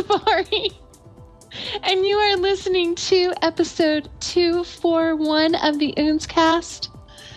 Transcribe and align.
Shibari. 0.00 0.74
And 1.82 2.06
you 2.06 2.16
are 2.16 2.36
listening 2.36 2.94
to 2.94 3.32
episode 3.42 4.08
241 4.20 5.56
of 5.56 5.78
the 5.78 5.92
Oontzcast. 5.96 6.88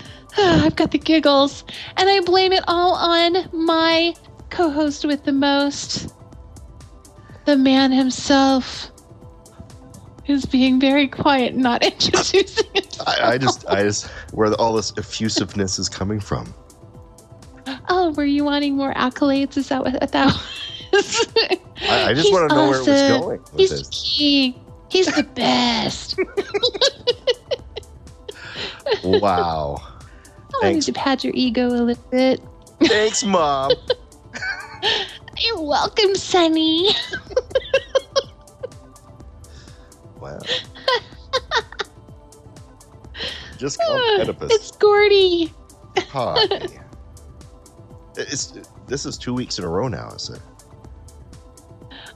I've 0.37 0.75
got 0.75 0.91
the 0.91 0.97
giggles. 0.97 1.63
And 1.97 2.09
I 2.09 2.21
blame 2.21 2.53
it 2.53 2.63
all 2.67 2.93
on 2.93 3.49
my 3.51 4.13
co 4.49 4.69
host 4.69 5.05
with 5.05 5.23
the 5.23 5.33
most, 5.33 6.13
the 7.45 7.57
man 7.57 7.91
himself, 7.91 8.91
who's 10.25 10.45
being 10.45 10.79
very 10.79 11.07
quiet, 11.07 11.55
not 11.55 11.83
introducing 11.85 12.71
himself. 12.73 13.07
I, 13.07 13.33
I 13.33 13.37
just, 13.37 13.67
I 13.67 13.83
just, 13.83 14.07
where 14.31 14.53
all 14.53 14.73
this 14.73 14.93
effusiveness 14.97 15.79
is 15.79 15.89
coming 15.89 16.19
from. 16.19 16.53
Oh, 17.89 18.11
were 18.11 18.25
you 18.25 18.43
wanting 18.43 18.77
more 18.77 18.93
accolades? 18.93 19.57
Is 19.57 19.69
that 19.69 19.83
what 19.83 20.11
that 20.11 20.41
was? 20.93 21.59
I, 21.93 22.09
I 22.09 22.13
just 22.13 22.31
want 22.31 22.49
to 22.49 22.55
know 22.55 22.69
where 22.69 22.77
it 22.77 22.79
was 22.79 22.87
awesome. 22.89 23.21
going 23.21 23.41
with 23.41 23.55
He's 23.57 23.69
this. 23.69 23.89
king. 24.17 24.65
He's 24.89 25.07
the 25.07 25.23
best. 25.23 26.19
Wow. 29.03 29.81
I 30.61 30.67
wanted 30.67 30.83
to 30.83 30.93
pat 30.93 31.23
your 31.23 31.33
ego 31.35 31.67
a 31.67 31.69
little 31.69 32.03
bit. 32.11 32.41
Thanks, 32.83 33.23
Mom. 33.23 33.71
You're 35.39 35.61
welcome, 35.61 36.15
Sonny. 36.15 36.89
Wow. 40.19 40.39
Just 43.57 43.77
call 43.77 43.99
Oedipus. 44.21 44.53
it's 44.53 44.71
Gordy. 44.71 45.53
Hi. 45.97 46.47
It's, 48.15 48.53
this 48.87 49.05
is 49.05 49.17
two 49.17 49.33
weeks 49.33 49.59
in 49.59 49.65
a 49.65 49.67
row 49.67 49.89
now, 49.89 50.11
is 50.11 50.29
it? 50.29 50.39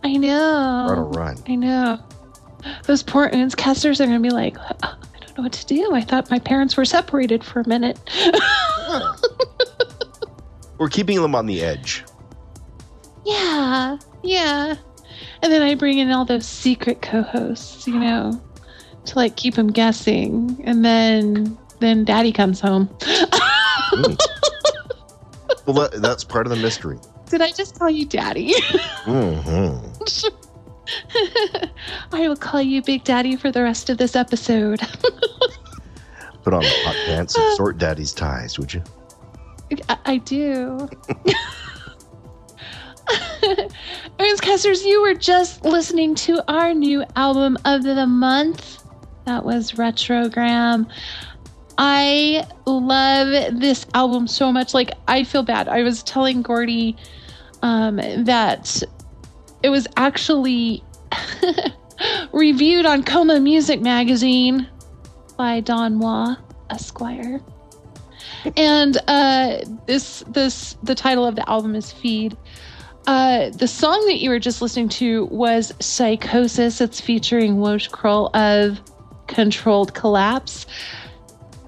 I 0.07 0.85
We're 0.85 0.93
on 0.93 0.97
a 0.97 1.01
know. 1.01 1.07
run. 1.13 1.37
I 1.47 1.55
know. 1.55 1.99
Those 2.85 3.03
poor 3.03 3.29
casters 3.55 4.01
are 4.01 4.05
going 4.05 4.21
to 4.21 4.29
be 4.29 4.33
like, 4.33 4.57
"Uh, 4.57 4.73
I 4.83 4.95
don't 5.19 5.37
know 5.37 5.43
what 5.43 5.53
to 5.53 5.65
do. 5.65 5.93
I 5.93 6.01
thought 6.01 6.29
my 6.29 6.39
parents 6.39 6.75
were 6.77 6.85
separated 6.85 7.43
for 7.43 7.61
a 7.61 7.67
minute. 7.67 7.99
We're 10.77 10.89
keeping 10.89 11.21
them 11.21 11.33
on 11.35 11.45
the 11.47 11.61
edge. 11.63 12.03
yeah, 13.25 13.97
yeah. 14.23 14.75
And 15.41 15.51
then 15.51 15.61
I 15.61 15.75
bring 15.75 15.97
in 15.99 16.11
all 16.11 16.25
those 16.25 16.47
secret 16.47 17.01
co-hosts, 17.01 17.87
you 17.87 17.99
know, 17.99 18.39
to 19.05 19.15
like 19.15 19.35
keep 19.35 19.55
them 19.55 19.71
guessing. 19.71 20.59
And 20.63 20.83
then 20.85 21.57
then 21.79 22.05
Daddy 22.05 22.31
comes 22.31 22.59
home. 22.59 22.87
Mm. 22.99 24.17
well, 25.65 25.75
that, 25.89 26.01
that's 26.01 26.23
part 26.23 26.45
of 26.47 26.51
the 26.51 26.57
mystery. 26.57 26.99
Did 27.29 27.41
I 27.41 27.51
just 27.51 27.77
call 27.79 27.89
you 27.89 28.05
Daddy? 28.05 28.53
hmm 29.05 29.77
I 32.11 32.27
will 32.27 32.35
call 32.35 32.61
you 32.61 32.81
Big 32.81 33.03
Daddy 33.03 33.35
for 33.35 33.51
the 33.51 33.63
rest 33.63 33.89
of 33.89 33.97
this 33.97 34.15
episode. 34.15 34.79
Put 36.43 36.53
on 36.53 36.61
the 36.61 36.69
hot 36.83 36.95
pants 37.05 37.35
and 37.37 37.55
sort 37.55 37.77
daddy's 37.77 38.13
ties, 38.13 38.57
would 38.57 38.73
you? 38.73 38.81
I, 39.89 39.97
I 40.05 40.17
do. 40.17 40.89
Casters, 44.57 44.85
you 44.85 45.01
were 45.01 45.13
just 45.13 45.63
listening 45.65 46.15
to 46.15 46.41
our 46.51 46.73
new 46.73 47.03
album 47.15 47.57
of 47.65 47.83
the 47.83 48.07
month. 48.07 48.81
That 49.25 49.43
was 49.43 49.73
Retrogramme. 49.73 50.89
I 51.77 52.47
love 52.65 53.59
this 53.59 53.85
album 53.93 54.25
so 54.25 54.51
much. 54.51 54.73
Like, 54.73 54.91
I 55.07 55.25
feel 55.25 55.43
bad. 55.43 55.67
I 55.67 55.83
was 55.83 56.01
telling 56.01 56.41
Gordy 56.41 56.95
um, 57.61 57.97
that 57.97 58.81
it 59.67 59.69
was 59.69 59.85
actually 59.97 60.81
reviewed 62.31 62.85
on 62.85 63.03
Coma 63.03 63.39
Music 63.41 63.81
Magazine 63.81 64.65
by 65.37 65.59
Don 65.59 65.99
Wah, 65.99 66.37
Esquire 66.69 67.41
and 68.55 68.97
uh 69.07 69.57
this 69.85 70.23
this 70.27 70.77
the 70.83 70.95
title 70.95 71.25
of 71.25 71.35
the 71.35 71.49
album 71.49 71.75
is 71.75 71.91
feed 71.91 72.37
Uh, 73.07 73.49
the 73.51 73.67
song 73.67 74.05
that 74.07 74.19
you 74.19 74.29
were 74.29 74.39
just 74.39 74.61
listening 74.61 74.89
to 74.89 75.27
was 75.27 75.73
Psychosis. 75.79 76.81
It's 76.81 76.99
featuring 76.99 77.55
Woj 77.55 77.89
Krol 77.89 78.29
of 78.35 78.81
Controlled 79.27 79.93
Collapse. 79.93 80.65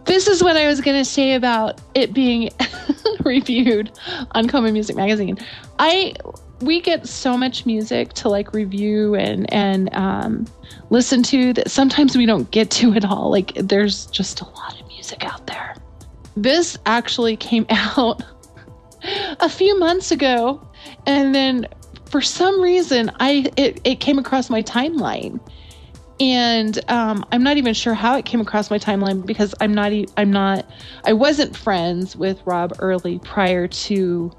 This 0.04 0.28
is 0.28 0.44
what 0.44 0.58
I 0.58 0.68
was 0.68 0.82
going 0.82 0.98
to 0.98 1.06
say 1.06 1.36
about 1.36 1.80
it 1.96 2.12
being 2.12 2.50
reviewed 3.24 3.90
on 4.32 4.50
Coma 4.50 4.74
Music 4.74 4.98
Magazine. 4.98 5.38
I 5.80 6.14
we 6.62 6.82
get 6.82 7.08
so 7.08 7.38
much 7.38 7.66
music 7.66 8.14
to 8.14 8.30
like 8.30 8.54
review 8.54 9.16
and 9.16 9.52
and 9.54 9.94
um, 9.96 10.48
listen 10.90 11.24
to 11.24 11.54
that 11.54 11.70
sometimes 11.70 12.18
we 12.18 12.26
don't 12.26 12.50
get 12.52 12.70
to 12.72 12.94
it 12.94 13.06
all. 13.06 13.30
Like 13.32 13.54
there's 13.56 14.08
just 14.08 14.42
a 14.42 14.46
lot 14.46 14.80
of 14.80 14.88
music 14.88 15.24
out 15.24 15.48
there. 15.48 15.76
This 16.36 16.78
actually 16.86 17.38
came 17.38 17.66
out 17.70 18.24
a 19.40 19.50
few 19.50 19.80
months 19.80 20.12
ago, 20.12 20.62
and 21.06 21.34
then 21.34 21.68
for 22.06 22.22
some 22.22 22.62
reason 22.62 23.12
I 23.20 23.52
it, 23.56 23.80
it 23.84 24.00
came 24.00 24.20
across 24.20 24.50
my 24.50 24.62
timeline. 24.62 25.40
And 26.22 26.78
um, 26.92 27.24
I'm 27.32 27.44
not 27.44 27.56
even 27.56 27.74
sure 27.74 27.94
how 27.94 28.18
it 28.18 28.26
came 28.26 28.42
across 28.42 28.70
my 28.70 28.78
timeline 28.78 29.26
because 29.26 29.56
I'm 29.62 29.74
not 29.74 29.94
I'm 30.18 30.32
not 30.32 30.70
I 31.06 31.14
wasn't 31.14 31.56
friends 31.56 32.18
with 32.18 32.42
Rob 32.46 32.74
Early 32.80 33.20
prior 33.20 33.70
to 33.70 34.30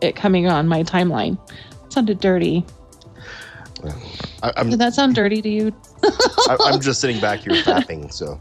it 0.00 0.16
coming 0.16 0.46
on 0.48 0.68
my 0.68 0.82
timeline. 0.82 1.38
It 1.86 1.92
sounded 1.92 2.20
dirty. 2.20 2.64
I, 4.42 4.62
Did 4.64 4.78
that 4.80 4.94
sound 4.94 5.14
dirty 5.14 5.40
to 5.40 5.48
you? 5.48 5.72
I, 6.02 6.56
I'm 6.64 6.80
just 6.80 7.00
sitting 7.00 7.20
back 7.20 7.40
here 7.40 7.62
clapping. 7.62 8.10
So 8.10 8.40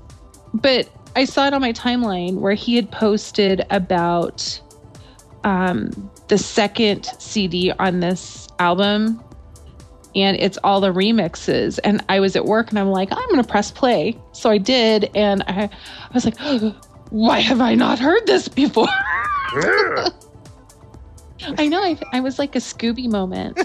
but 0.53 0.89
I 1.15 1.25
saw 1.25 1.47
it 1.47 1.53
on 1.53 1.61
my 1.61 1.73
timeline 1.73 2.39
where 2.39 2.53
he 2.53 2.75
had 2.75 2.91
posted 2.91 3.65
about 3.69 4.59
um, 5.43 6.11
the 6.27 6.37
second 6.37 7.05
CD 7.19 7.71
on 7.71 7.99
this 7.99 8.47
album, 8.59 9.23
and 10.15 10.37
it's 10.37 10.57
all 10.63 10.81
the 10.81 10.91
remixes. 10.91 11.79
And 11.83 12.03
I 12.09 12.19
was 12.19 12.35
at 12.35 12.45
work, 12.45 12.69
and 12.69 12.79
I'm 12.79 12.89
like, 12.89 13.09
I'm 13.11 13.29
gonna 13.29 13.43
press 13.43 13.71
play. 13.71 14.17
So 14.31 14.49
I 14.49 14.57
did, 14.57 15.09
and 15.15 15.43
I, 15.47 15.63
I 15.63 16.13
was 16.13 16.25
like, 16.25 16.37
why 17.09 17.39
have 17.39 17.61
I 17.61 17.75
not 17.75 17.99
heard 17.99 18.25
this 18.25 18.47
before? 18.47 18.87
I 21.41 21.67
know. 21.67 21.81
I, 21.81 21.97
I 22.13 22.19
was 22.19 22.39
like 22.39 22.55
a 22.55 22.59
Scooby 22.59 23.09
moment. 23.09 23.59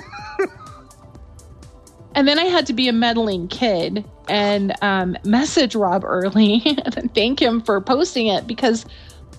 and 2.14 2.28
then 2.28 2.38
I 2.38 2.44
had 2.44 2.66
to 2.66 2.72
be 2.72 2.88
a 2.88 2.92
meddling 2.92 3.48
kid 3.48 4.04
and 4.28 4.72
um, 4.82 5.16
message 5.24 5.74
Rob 5.74 6.04
early 6.04 6.62
and 6.96 7.14
thank 7.14 7.40
him 7.40 7.60
for 7.60 7.80
posting 7.80 8.26
it 8.26 8.46
because 8.46 8.84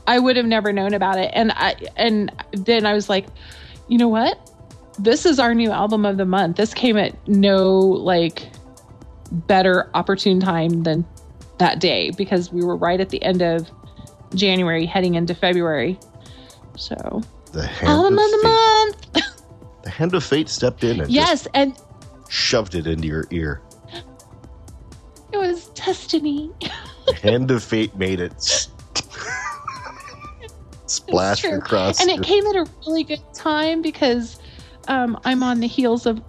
I 0.08 0.20
would 0.20 0.36
have 0.36 0.46
never 0.46 0.74
known 0.74 0.94
about 0.94 1.18
it. 1.18 1.32
And 1.34 1.52
I 1.54 1.76
and 1.96 2.32
then 2.52 2.86
I 2.86 2.94
was 2.94 3.10
like, 3.10 3.28
you 3.88 3.98
know 3.98 4.10
what? 4.10 4.50
This 5.00 5.26
is 5.26 5.40
our 5.40 5.56
new 5.56 5.72
album 5.72 6.06
of 6.06 6.18
the 6.18 6.26
month. 6.26 6.58
This 6.58 6.74
came 6.74 6.98
at 6.98 7.28
no 7.28 7.80
like 7.80 8.50
better 9.32 9.90
opportune 9.94 10.40
time 10.40 10.84
than 10.84 11.06
that 11.58 11.80
day 11.80 12.12
because 12.12 12.52
we 12.52 12.64
were 12.64 12.76
right 12.76 13.00
at 13.00 13.10
the 13.10 13.22
end 13.24 13.42
of 13.42 13.70
January 14.36 14.86
heading 14.86 15.16
into 15.16 15.34
February. 15.34 15.98
So 16.78 17.22
the 17.54 17.66
hand 17.66 17.90
album 17.90 18.20
of 18.20 18.26
of 18.26 18.32
the 18.32 18.38
fate, 18.38 19.14
month. 19.14 19.84
the 19.84 19.90
hand 19.90 20.14
of 20.14 20.24
fate 20.24 20.50
stepped 20.50 20.84
in 20.84 21.00
and 21.02 21.10
just 21.10 21.12
Yes, 21.12 21.48
and 21.54 21.78
shoved 22.30 22.76
it 22.76 22.86
into 22.88 23.08
your 23.08 23.26
ear. 23.32 23.62
it 25.32 25.38
was 25.38 25.68
destiny. 25.70 26.52
The 27.08 27.14
hand 27.16 27.50
of 27.52 27.64
fate 27.64 27.96
made 27.96 28.20
it 28.20 28.34
splash 30.86 31.44
across. 31.44 32.00
and 32.02 32.10
your- 32.10 32.20
it 32.20 32.26
came 32.26 32.46
at 32.48 32.56
a 32.56 32.66
really 32.86 33.04
good 33.04 33.22
time 33.34 33.82
because 33.82 34.40
um, 34.88 35.20
I'm 35.26 35.44
on 35.44 35.60
the 35.60 35.68
heels 35.68 36.06
of 36.06 36.22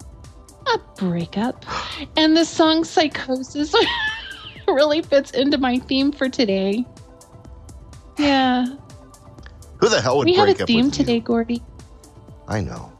a 0.73 0.77
breakup, 0.97 1.65
and 2.17 2.35
the 2.37 2.45
song 2.45 2.83
"Psychosis" 2.83 3.73
really 4.67 5.01
fits 5.01 5.31
into 5.31 5.57
my 5.57 5.77
theme 5.79 6.11
for 6.11 6.29
today. 6.29 6.85
Yeah, 8.17 8.65
Who 9.79 9.89
the 9.89 10.01
hell 10.01 10.17
would 10.17 10.25
we 10.25 10.33
have 10.35 10.47
a 10.49 10.61
up 10.63 10.67
theme 10.67 10.85
with 10.85 10.93
today, 10.93 11.15
you? 11.15 11.21
Gordy. 11.21 11.63
I 12.47 12.61
know. 12.61 12.91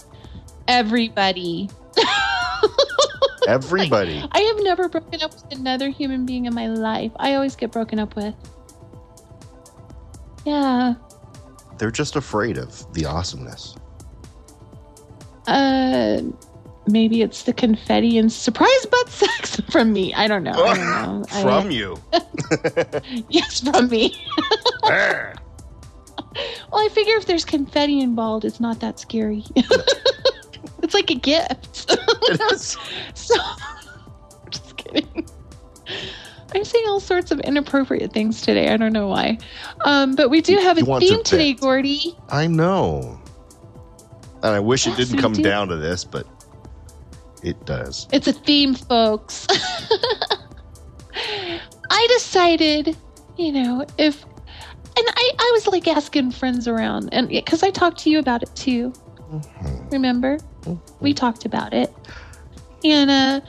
Everybody. 0.67 1.69
Everybody. 3.47 4.23
I 4.31 4.39
have 4.39 4.57
never 4.63 4.89
broken 4.89 5.21
up 5.21 5.31
with 5.33 5.45
another 5.51 5.89
human 5.89 6.25
being 6.25 6.45
in 6.45 6.53
my 6.55 6.67
life. 6.67 7.11
I 7.17 7.35
always 7.35 7.55
get 7.55 7.71
broken 7.71 7.99
up 7.99 8.15
with. 8.15 8.33
Yeah. 10.45 10.95
They're 11.77 11.91
just 11.91 12.15
afraid 12.15 12.57
of 12.57 12.91
the 12.93 13.05
awesomeness. 13.05 13.75
Uh, 15.47 16.21
maybe 16.87 17.21
it's 17.21 17.43
the 17.43 17.53
confetti 17.53 18.17
and 18.17 18.31
surprise 18.31 18.85
butt 18.89 19.09
sex 19.11 19.59
from 19.69 19.93
me. 19.93 20.11
I 20.15 20.27
don't 20.27 20.43
know. 20.43 20.53
I 20.53 20.75
don't 20.75 21.19
know. 21.21 21.25
I- 21.31 21.41
From 21.43 21.69
you. 21.69 21.97
yes, 23.29 23.61
from 23.61 23.89
me. 23.89 24.17
Well, 26.71 26.85
I 26.85 26.89
figure 26.89 27.15
if 27.15 27.25
there's 27.25 27.45
confetti 27.45 28.01
involved, 28.01 28.45
it's 28.45 28.59
not 28.59 28.79
that 28.81 28.99
scary. 28.99 29.43
it's 30.83 30.93
like 30.93 31.09
a 31.09 31.15
gift. 31.15 31.91
It 32.27 32.41
is. 32.53 32.75
so, 33.13 33.35
I'm 33.39 34.49
just 34.49 34.77
kidding. 34.77 35.27
I'm 36.55 36.65
saying 36.65 36.85
all 36.87 36.99
sorts 36.99 37.29
of 37.29 37.39
inappropriate 37.41 38.13
things 38.13 38.41
today. 38.41 38.69
I 38.69 38.77
don't 38.77 38.93
know 38.93 39.07
why. 39.07 39.37
Um, 39.85 40.15
but 40.15 40.31
we 40.31 40.41
do 40.41 40.57
have 40.57 40.77
a 40.77 40.79
you 40.79 40.85
to 40.85 40.99
theme 40.99 41.23
today. 41.23 41.53
Gordy. 41.53 42.17
I 42.29 42.47
know. 42.47 43.21
And 44.41 44.55
I 44.55 44.59
wish 44.59 44.87
it 44.87 44.97
didn't 44.97 45.19
come 45.19 45.33
do. 45.33 45.43
down 45.43 45.67
to 45.67 45.75
this, 45.75 46.03
but 46.03 46.25
it 47.43 47.63
does. 47.67 48.07
It's 48.11 48.27
a 48.27 48.33
theme, 48.33 48.73
folks. 48.73 49.45
I 51.91 52.07
decided, 52.09 52.97
you 53.37 53.51
know, 53.51 53.85
if, 53.99 54.25
and 54.97 55.05
I, 55.07 55.31
I 55.37 55.51
was 55.53 55.67
like 55.67 55.87
asking 55.87 56.31
friends 56.31 56.67
around, 56.67 57.09
and 57.11 57.27
because 57.27 57.63
I 57.63 57.69
talked 57.69 57.99
to 57.99 58.09
you 58.09 58.19
about 58.19 58.43
it 58.43 58.53
too. 58.55 58.93
Mhm. 59.31 59.91
Remember, 59.91 60.37
Mhm. 60.63 60.79
we 60.99 61.13
talked 61.13 61.45
about 61.45 61.73
it, 61.73 61.93
and 62.83 63.09
uh, 63.09 63.41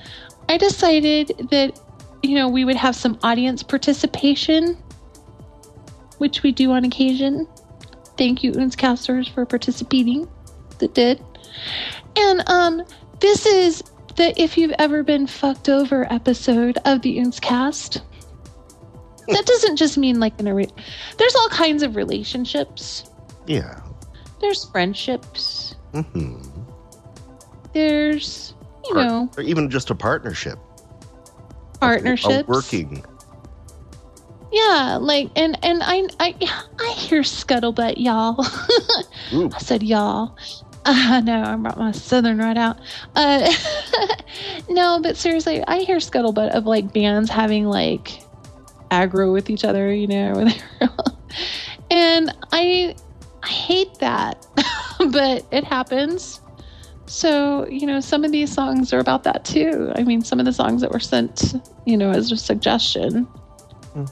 I 0.48 0.56
decided 0.56 1.48
that, 1.50 1.78
you 2.22 2.34
know, 2.36 2.48
we 2.48 2.64
would 2.64 2.76
have 2.76 2.96
some 2.96 3.18
audience 3.22 3.62
participation, 3.62 4.76
which 6.18 6.42
we 6.42 6.52
do 6.52 6.72
on 6.72 6.84
occasion. 6.84 7.46
Thank 8.16 8.42
you, 8.42 8.52
Oontzcasters, 8.52 9.28
for 9.28 9.44
participating. 9.44 10.28
That 10.78 10.94
did, 10.94 11.22
and 12.16 12.42
um, 12.48 12.82
this 13.20 13.46
is 13.46 13.82
the 14.16 14.38
If 14.40 14.56
You've 14.58 14.74
Ever 14.78 15.02
Been 15.02 15.26
Fucked 15.26 15.68
Over 15.68 16.10
episode 16.12 16.78
of 16.84 17.02
the 17.02 17.18
Oontzcast. 17.18 18.00
That 19.28 19.44
doesn't 19.46 19.76
just 19.76 19.98
mean 19.98 20.20
like 20.20 20.38
in 20.40 20.46
a. 20.46 20.54
Re- 20.54 20.68
There's 21.18 21.34
all 21.34 21.48
kinds 21.48 21.82
of 21.82 21.96
relationships. 21.96 23.10
Yeah. 23.46 23.80
There's 24.40 24.64
friendships. 24.66 25.74
Mm-hmm. 25.92 26.42
There's 27.72 28.54
you 28.86 28.94
Part- 28.94 29.06
know 29.06 29.30
Or 29.36 29.42
even 29.42 29.70
just 29.70 29.90
a 29.90 29.94
partnership. 29.94 30.58
Partnership. 31.80 32.46
working. 32.48 33.04
Yeah, 34.52 34.98
like 35.00 35.30
and 35.36 35.58
and 35.64 35.82
I 35.82 36.06
I 36.20 36.34
I 36.78 36.92
hear 36.96 37.22
scuttlebutt, 37.22 37.94
y'all. 37.98 38.36
I 39.54 39.58
said 39.58 39.82
y'all. 39.82 40.36
Uh, 40.84 41.20
no, 41.24 41.42
I 41.42 41.56
brought 41.56 41.76
my 41.78 41.90
southern 41.90 42.38
right 42.38 42.56
out. 42.56 42.78
Uh, 43.16 43.52
no, 44.70 45.00
but 45.02 45.16
seriously, 45.16 45.62
I 45.66 45.78
hear 45.80 45.96
scuttlebutt 45.96 46.50
of 46.50 46.64
like 46.64 46.92
bands 46.92 47.28
having 47.28 47.64
like 47.66 48.20
aggro 48.90 49.32
with 49.32 49.50
each 49.50 49.64
other, 49.64 49.92
you 49.92 50.06
know, 50.06 50.48
and 51.90 52.34
I 52.52 52.94
I 53.42 53.48
hate 53.48 53.94
that, 53.98 54.46
but 55.10 55.46
it 55.50 55.64
happens. 55.64 56.40
So 57.06 57.66
you 57.68 57.86
know, 57.86 58.00
some 58.00 58.24
of 58.24 58.32
these 58.32 58.52
songs 58.52 58.92
are 58.92 58.98
about 58.98 59.22
that 59.24 59.44
too. 59.44 59.92
I 59.94 60.02
mean, 60.02 60.22
some 60.22 60.40
of 60.40 60.46
the 60.46 60.52
songs 60.52 60.80
that 60.82 60.90
were 60.90 61.00
sent, 61.00 61.54
you 61.84 61.96
know, 61.96 62.10
as 62.10 62.32
a 62.32 62.36
suggestion 62.36 63.28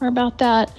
are 0.01 0.09
about 0.09 0.39
that. 0.39 0.73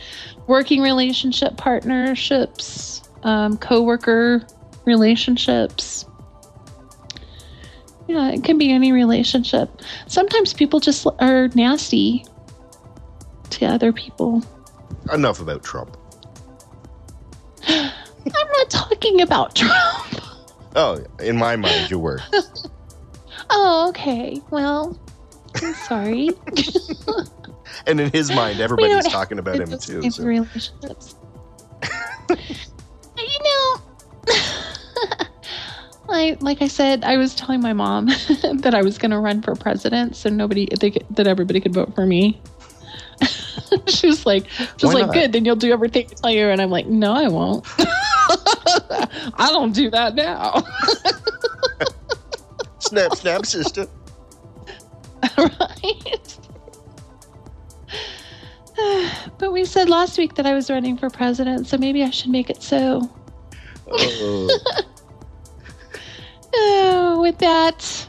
Working 0.48 0.82
relationship 0.82 1.58
partnerships, 1.58 3.04
um, 3.24 3.58
co-worker 3.58 4.46
relationships. 4.86 6.06
Yeah, 8.08 8.30
it 8.30 8.44
can 8.44 8.58
be 8.58 8.72
any 8.72 8.92
relationship. 8.92 9.82
Sometimes 10.08 10.54
people 10.54 10.80
just 10.80 11.08
are 11.20 11.48
nasty 11.50 12.26
to 13.56 13.66
other 13.66 13.92
people. 13.92 14.44
Enough 15.12 15.40
about 15.40 15.64
Trump. 15.64 15.98
I'm 17.68 17.92
not 18.26 18.70
talking 18.70 19.22
about 19.22 19.56
Trump. 19.56 20.22
Oh, 20.76 21.04
in 21.20 21.38
my 21.38 21.56
mind, 21.56 21.90
you 21.90 22.00
were. 22.00 22.20
oh, 23.50 23.88
okay. 23.90 24.42
Well, 24.50 25.00
I'm 25.56 25.74
sorry. 25.74 26.32
and 27.88 28.00
in 28.00 28.12
his 28.12 28.32
mind, 28.34 28.60
everybody's 28.62 29.08
talking 29.08 29.40
about 29.40 29.56
him 29.56 29.78
too. 29.80 30.10
So. 30.12 30.24
Relationships. 30.24 31.16
you 32.30 33.40
know, 33.44 33.82
I 36.10 36.38
like 36.42 36.62
I 36.62 36.68
said, 36.68 37.04
I 37.04 37.18
was 37.18 37.36
telling 37.36 37.62
my 37.62 37.74
mom 37.74 38.08
that 38.08 38.74
I 38.74 38.82
was 38.82 38.98
going 38.98 39.12
to 39.12 39.20
run 39.20 39.42
for 39.42 39.56
president, 39.56 40.16
so 40.16 40.30
nobody 40.30 40.68
they, 40.80 40.92
that 41.12 41.28
everybody 41.28 41.62
could 41.62 41.74
vote 41.74 41.96
for 41.96 42.06
me. 42.06 42.42
she 43.88 44.08
was 44.08 44.26
like, 44.26 44.48
she's 44.50 44.94
like, 44.94 45.12
good. 45.12 45.34
Then 45.34 45.46
you'll 45.46 45.56
do 45.56 45.72
everything 45.72 46.08
I 46.10 46.14
tell 46.14 46.32
you. 46.32 46.48
And 46.50 46.62
I'm 46.62 46.70
like, 46.70 46.88
no, 46.88 47.14
I 47.14 47.28
won't. 47.28 47.66
I 49.38 49.50
don't 49.52 49.74
do 49.74 49.90
that 49.92 50.16
now. 50.16 50.64
snap, 52.80 53.16
snap, 53.16 53.46
sister. 53.46 53.88
right. 55.38 56.38
but 59.38 59.52
we 59.52 59.66
said 59.66 59.90
last 59.90 60.18
week 60.18 60.36
that 60.36 60.46
I 60.46 60.54
was 60.54 60.70
running 60.70 60.98
for 60.98 61.10
president, 61.10 61.68
so 61.68 61.78
maybe 61.78 62.04
I 62.04 62.10
should 62.10 62.32
make 62.32 62.50
it 62.50 62.62
so. 62.62 63.10
Oh. 63.88 64.60
oh, 66.56 67.22
with 67.22 67.38
that, 67.40 68.08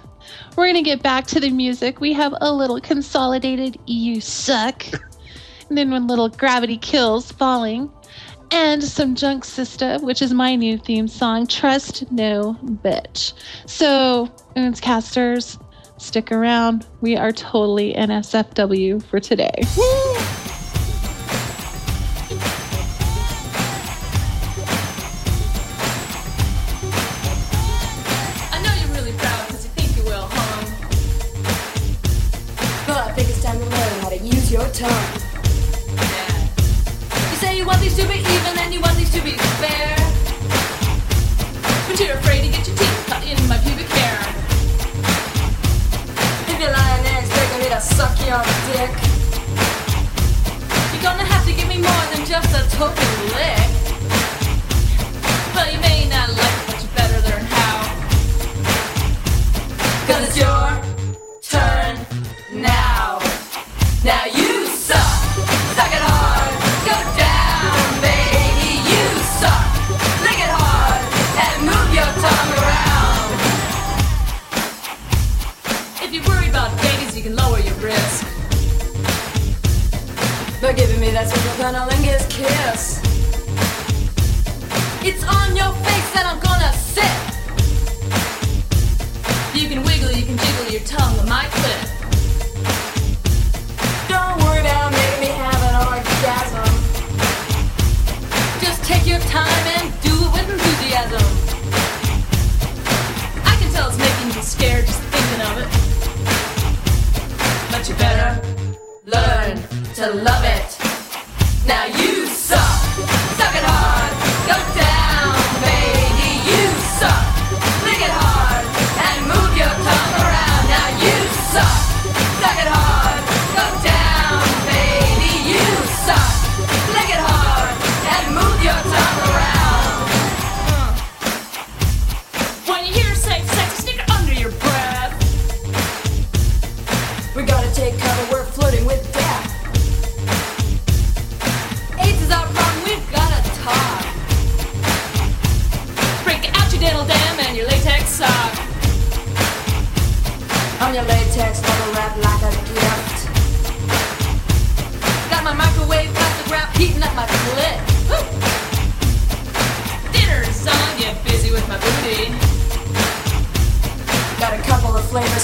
we're 0.56 0.64
going 0.64 0.74
to 0.74 0.82
get 0.82 1.02
back 1.02 1.26
to 1.28 1.40
the 1.40 1.50
music. 1.50 2.00
We 2.00 2.12
have 2.14 2.34
a 2.40 2.52
little 2.52 2.80
consolidated 2.80 3.78
You 3.86 4.20
Suck 4.20 4.84
and 5.68 5.78
then 5.78 5.90
one 5.90 6.06
little 6.06 6.28
gravity 6.28 6.78
kills 6.78 7.32
falling, 7.32 7.90
and 8.50 8.82
some 8.82 9.14
Junksista, 9.14 10.00
which 10.02 10.22
is 10.22 10.32
my 10.32 10.54
new 10.54 10.78
theme 10.78 11.08
song, 11.08 11.46
Trust 11.46 12.10
No 12.12 12.56
Bitch. 12.62 13.32
So, 13.66 14.28
Oontzcasters, 14.56 15.60
stick 15.98 16.30
around. 16.30 16.86
We 17.00 17.16
are 17.16 17.32
totally 17.32 17.94
NSFW 17.94 19.02
for 19.02 19.20
today. 19.20 19.62
Woo! 19.76 20.25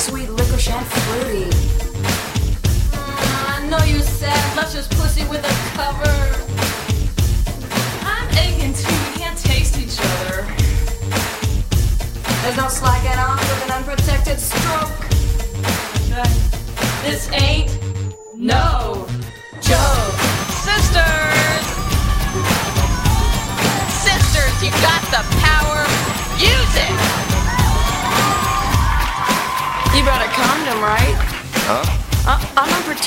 sweet 0.02 0.28
licorice 0.30 0.68
and 0.68 0.84
fruity. 0.84 1.51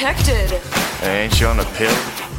protected. 0.06 0.62
Hey, 1.02 1.24
ain't 1.24 1.42
you 1.42 1.48
on 1.48 1.60
a 1.60 1.66
pill? 1.74 1.90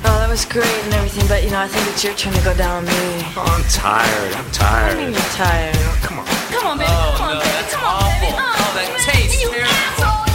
Oh, 0.04 0.16
that 0.22 0.28
was 0.28 0.44
great 0.44 0.66
and 0.84 0.94
everything, 0.94 1.26
but 1.26 1.42
you 1.42 1.50
know, 1.50 1.58
I 1.58 1.66
think 1.66 1.84
it's 1.88 2.04
your 2.04 2.14
turn 2.14 2.32
to 2.32 2.44
go 2.44 2.54
down 2.54 2.78
on 2.78 2.84
me. 2.84 3.26
Oh, 3.34 3.42
I'm 3.42 3.64
tired. 3.68 4.34
I'm 4.34 4.50
tired. 4.52 4.96
I 4.96 5.02
mean, 5.02 5.12
you're 5.12 5.34
tired. 5.34 5.74
Oh, 5.74 5.98
come 6.00 6.18
on. 6.20 6.26
Come 6.54 6.66
on, 6.66 6.78
baby. 6.78 6.90
Oh, 6.92 7.14
come 7.18 7.28
on, 7.28 7.36
oh, 7.36 7.42
baby. 7.42 7.70
Come 7.72 7.84
on, 7.84 8.02
awful. 8.04 8.20
baby. 8.20 8.36
Oh, 8.38 8.54
oh 8.54 8.70
that 8.70 8.86
baby, 8.86 9.02
tastes 9.02 9.42
terrible. 9.50 10.25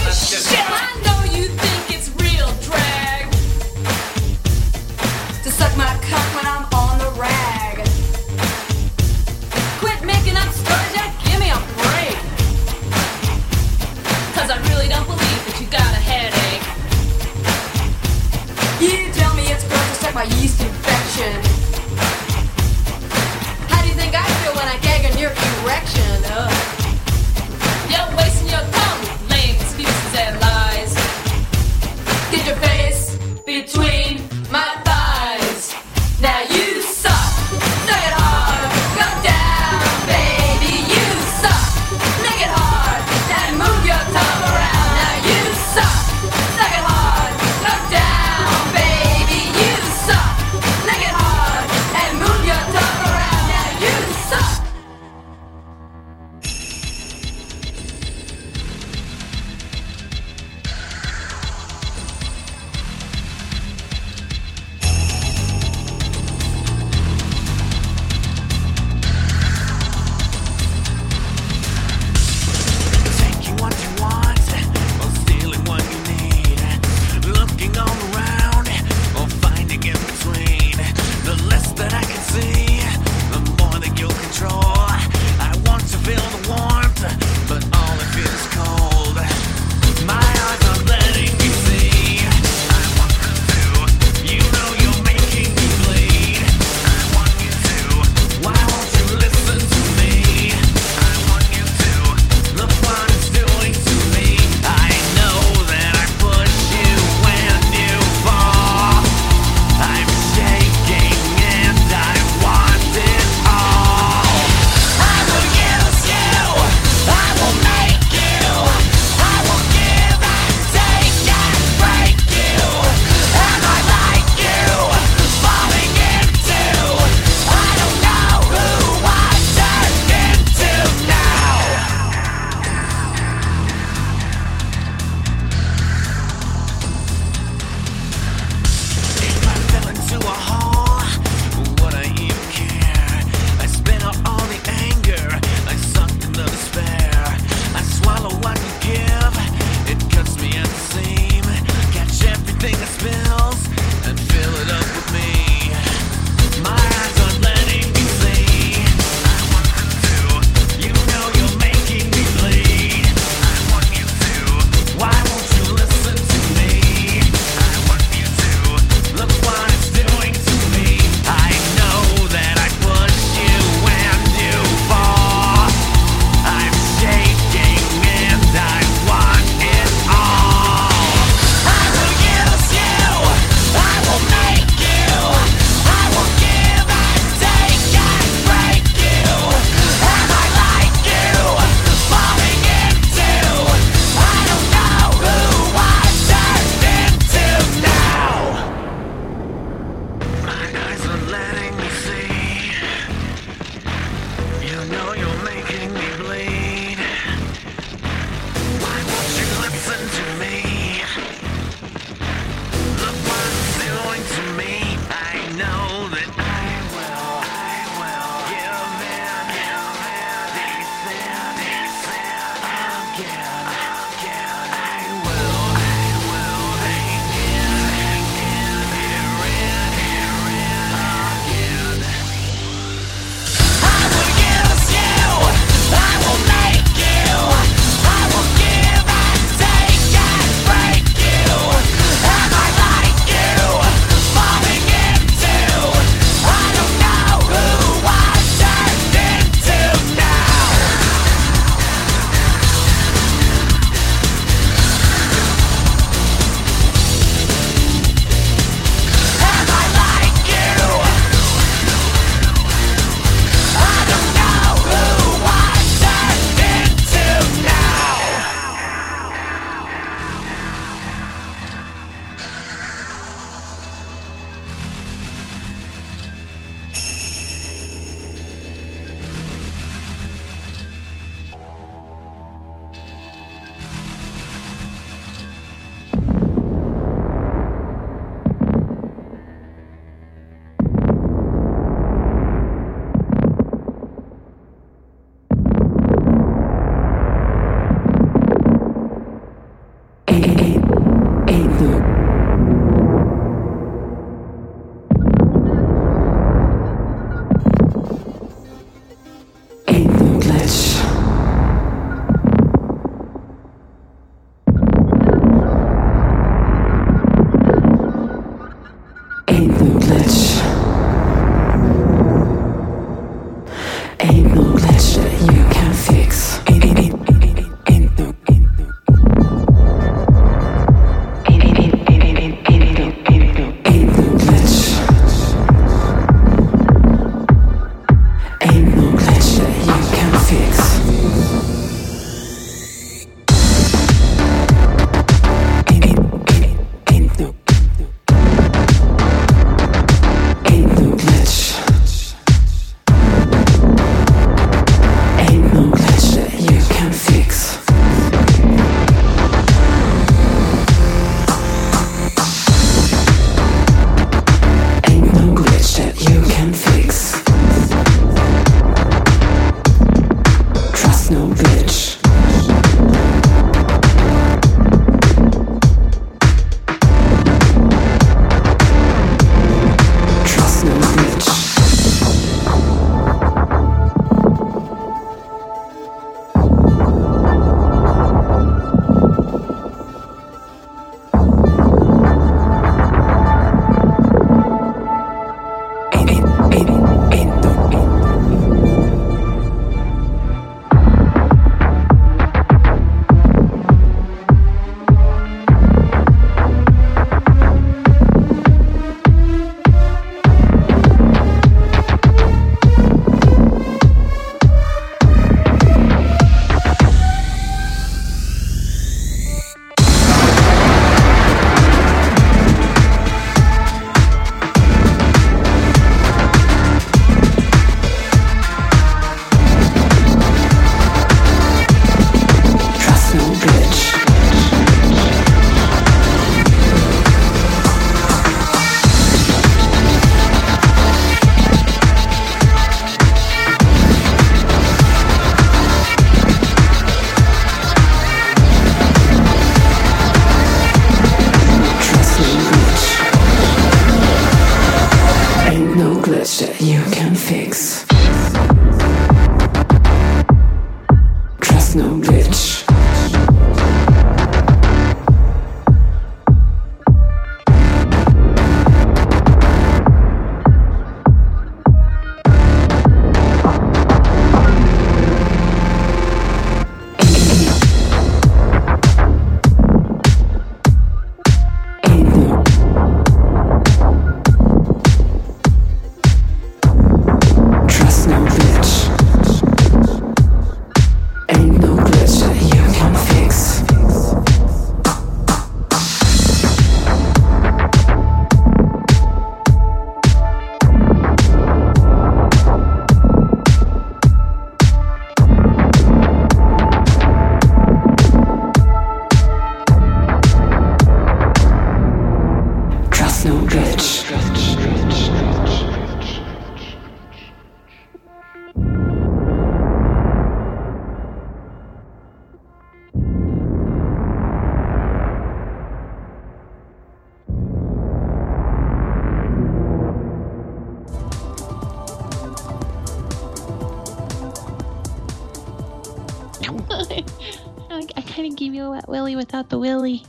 You 538.82 538.88
a 538.88 538.92
wet 538.92 539.08
willy 539.08 539.36
without 539.36 539.70
the 539.70 539.78
willy. 539.78 540.26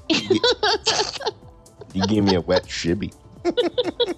You 1.95 2.07
gave 2.07 2.25
me 2.25 2.35
a 2.37 2.41
wet 2.41 2.65
shibby. 2.65 3.13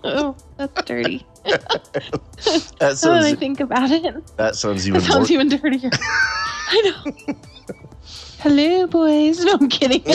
oh, 0.04 0.36
that's 0.56 0.82
dirty. 0.84 1.26
That 1.44 1.62
Now 1.66 2.60
that 2.78 2.90
I 2.90 2.94
sounds, 2.94 3.32
think 3.38 3.60
about 3.60 3.90
it, 3.90 4.36
that 4.36 4.54
sounds 4.54 4.86
even 4.86 5.00
that 5.00 5.08
more. 5.08 5.16
sounds 5.18 5.30
even 5.30 5.48
dirtier. 5.48 5.90
I 6.68 6.82
know. 7.04 7.34
Hello, 8.38 8.86
boys. 8.86 9.44
No, 9.44 9.54
I'm 9.54 9.68
kidding. 9.68 10.04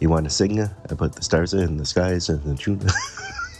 you 0.00 0.08
want 0.08 0.24
to 0.24 0.30
sing 0.30 0.60
uh, 0.60 0.68
about 0.90 1.16
the 1.16 1.22
stars 1.22 1.54
in 1.54 1.76
the 1.78 1.84
skies 1.86 2.28
and 2.28 2.42
the 2.44 2.54
tune? 2.54 2.80
yeah, 2.80 2.88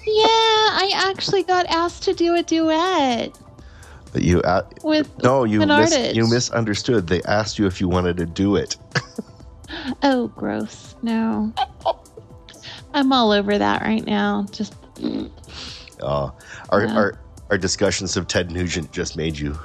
I 0.06 0.92
actually 0.94 1.42
got 1.42 1.66
asked 1.66 2.02
to 2.04 2.12
do 2.14 2.34
a 2.34 2.42
duet 2.42 3.36
you 4.14 4.40
uh, 4.42 4.68
with 4.82 5.10
no, 5.22 5.44
you 5.44 5.64
mis- 5.64 6.14
you 6.14 6.28
misunderstood. 6.28 7.06
They 7.06 7.22
asked 7.22 7.58
you 7.58 7.66
if 7.66 7.80
you 7.80 7.88
wanted 7.88 8.16
to 8.18 8.26
do 8.26 8.56
it. 8.56 8.76
Oh, 10.02 10.28
gross. 10.28 10.94
No. 11.02 11.50
I'm 12.92 13.10
all 13.12 13.32
over 13.32 13.56
that 13.56 13.80
right 13.82 14.04
now. 14.04 14.46
Just 14.52 14.74
Uh, 16.02 16.30
our, 16.70 16.86
our 16.88 17.20
our 17.50 17.56
discussions 17.58 18.16
of 18.16 18.26
Ted 18.26 18.50
Nugent 18.50 18.90
just 18.92 19.16
made 19.16 19.38
you 19.38 19.58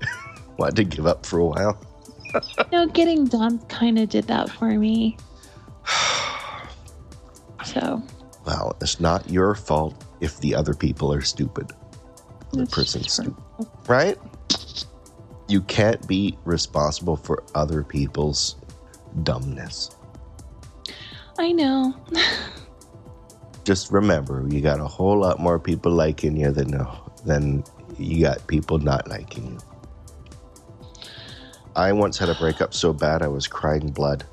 want 0.58 0.76
to 0.76 0.84
give 0.84 1.06
up 1.06 1.24
for 1.26 1.38
a 1.38 1.46
while. 1.46 1.80
no, 2.70 2.86
getting 2.86 3.24
done 3.26 3.58
kind 3.68 3.98
of 3.98 4.08
did 4.10 4.26
that 4.28 4.50
for 4.50 4.68
me. 4.70 5.16
So 7.64 8.02
Well, 8.46 8.76
it's 8.80 9.00
not 9.00 9.28
your 9.28 9.54
fault 9.54 10.04
if 10.20 10.38
the 10.38 10.54
other 10.54 10.72
people 10.74 11.12
are 11.12 11.20
stupid. 11.22 11.72
The 12.52 12.58
That's 12.58 12.74
person's 12.74 13.14
true. 13.14 13.36
stupid, 13.58 13.68
right? 13.88 14.18
You 15.48 15.62
can't 15.62 16.06
be 16.06 16.36
responsible 16.44 17.16
for 17.16 17.42
other 17.54 17.82
people's 17.82 18.56
dumbness. 19.22 19.90
I 21.38 21.52
know. 21.52 21.94
Just 23.64 23.92
remember, 23.92 24.46
you 24.48 24.60
got 24.60 24.80
a 24.80 24.86
whole 24.86 25.18
lot 25.18 25.38
more 25.38 25.58
people 25.58 25.92
liking 25.92 26.36
you 26.36 26.50
than 26.50 26.86
than 27.24 27.64
you 27.98 28.22
got 28.22 28.46
people 28.46 28.78
not 28.78 29.08
liking 29.08 29.46
you. 29.52 29.58
I 31.76 31.92
once 31.92 32.18
had 32.18 32.28
a 32.28 32.34
breakup 32.34 32.74
so 32.74 32.92
bad 32.92 33.22
I 33.22 33.28
was 33.28 33.46
crying 33.46 33.90
blood. 33.90 34.24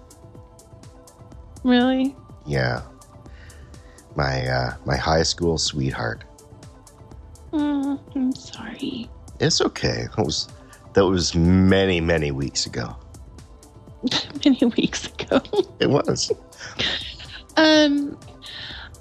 Really? 1.63 2.15
Yeah. 2.45 2.81
My 4.15 4.47
uh, 4.47 4.73
my 4.85 4.95
high 4.95 5.23
school 5.23 5.57
sweetheart. 5.57 6.23
Mm, 7.55 7.99
I'm 8.15 8.35
sorry. 8.35 9.09
It's 9.39 9.61
okay. 9.61 10.07
That 10.15 10.25
was 10.25 10.49
that 10.93 11.05
was 11.05 11.35
many 11.35 12.01
many 12.01 12.31
weeks 12.31 12.65
ago. 12.65 12.95
Many 14.45 14.65
weeks 14.77 15.07
ago. 15.07 15.41
It 15.79 15.89
was. 15.89 16.31
Um, 17.57 18.17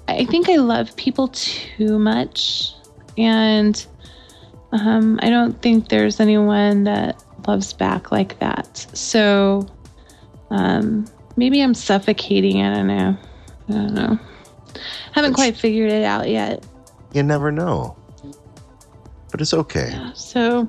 I 0.07 0.25
think 0.25 0.49
I 0.49 0.55
love 0.55 0.95
people 0.95 1.27
too 1.27 1.99
much, 1.99 2.73
and 3.17 3.85
um, 4.71 5.19
I 5.21 5.29
don't 5.29 5.61
think 5.61 5.89
there's 5.89 6.19
anyone 6.19 6.85
that 6.85 7.21
loves 7.47 7.73
back 7.73 8.11
like 8.11 8.39
that. 8.39 8.77
So, 8.93 9.67
um, 10.49 11.05
maybe 11.37 11.61
I'm 11.61 11.73
suffocating. 11.75 12.61
I 12.63 12.73
don't 12.73 12.87
know. 12.87 13.17
I 13.69 13.71
don't 13.71 13.93
know. 13.93 14.19
Haven't 15.11 15.31
But 15.31 15.35
quite 15.35 15.57
figured 15.57 15.91
it 15.91 16.03
out 16.03 16.29
yet. 16.29 16.65
You 17.13 17.21
never 17.21 17.51
know. 17.51 17.95
But 19.35 19.41
it's 19.41 19.53
okay. 19.53 19.89
Yeah, 19.91 20.13
so 20.13 20.65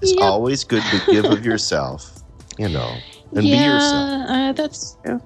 It's 0.00 0.12
Yep. 0.12 0.22
always 0.22 0.64
good 0.64 0.82
to 0.90 0.98
give 1.10 1.28
of 1.28 1.44
yourself, 1.44 2.22
you 2.56 2.70
know, 2.70 3.02
and 3.34 3.50
be 3.50 3.58
yourself. 3.58 4.08
yeah, 4.08 4.48
uh, 4.48 4.52
that's 4.54 4.96
true. 5.04 5.20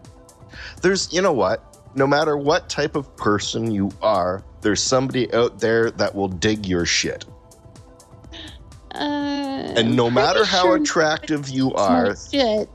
There's, 0.82 1.12
you 1.12 1.22
know 1.22 1.30
what? 1.32 1.62
No 1.94 2.08
matter 2.08 2.36
what 2.36 2.68
type 2.68 2.96
of 2.96 3.16
person 3.16 3.70
you 3.70 3.92
are, 4.02 4.42
there's 4.62 4.82
somebody 4.82 5.32
out 5.32 5.60
there 5.60 5.92
that 5.92 6.16
will 6.16 6.26
dig 6.26 6.66
your 6.66 6.84
shit. 6.84 7.24
Uh, 8.92 8.98
And 9.76 9.94
no 9.94 10.10
matter 10.10 10.44
how 10.44 10.62
sure 10.64 10.76
attractive 10.78 11.48
you 11.48 11.72
are, 11.74 12.16
shit. 12.28 12.68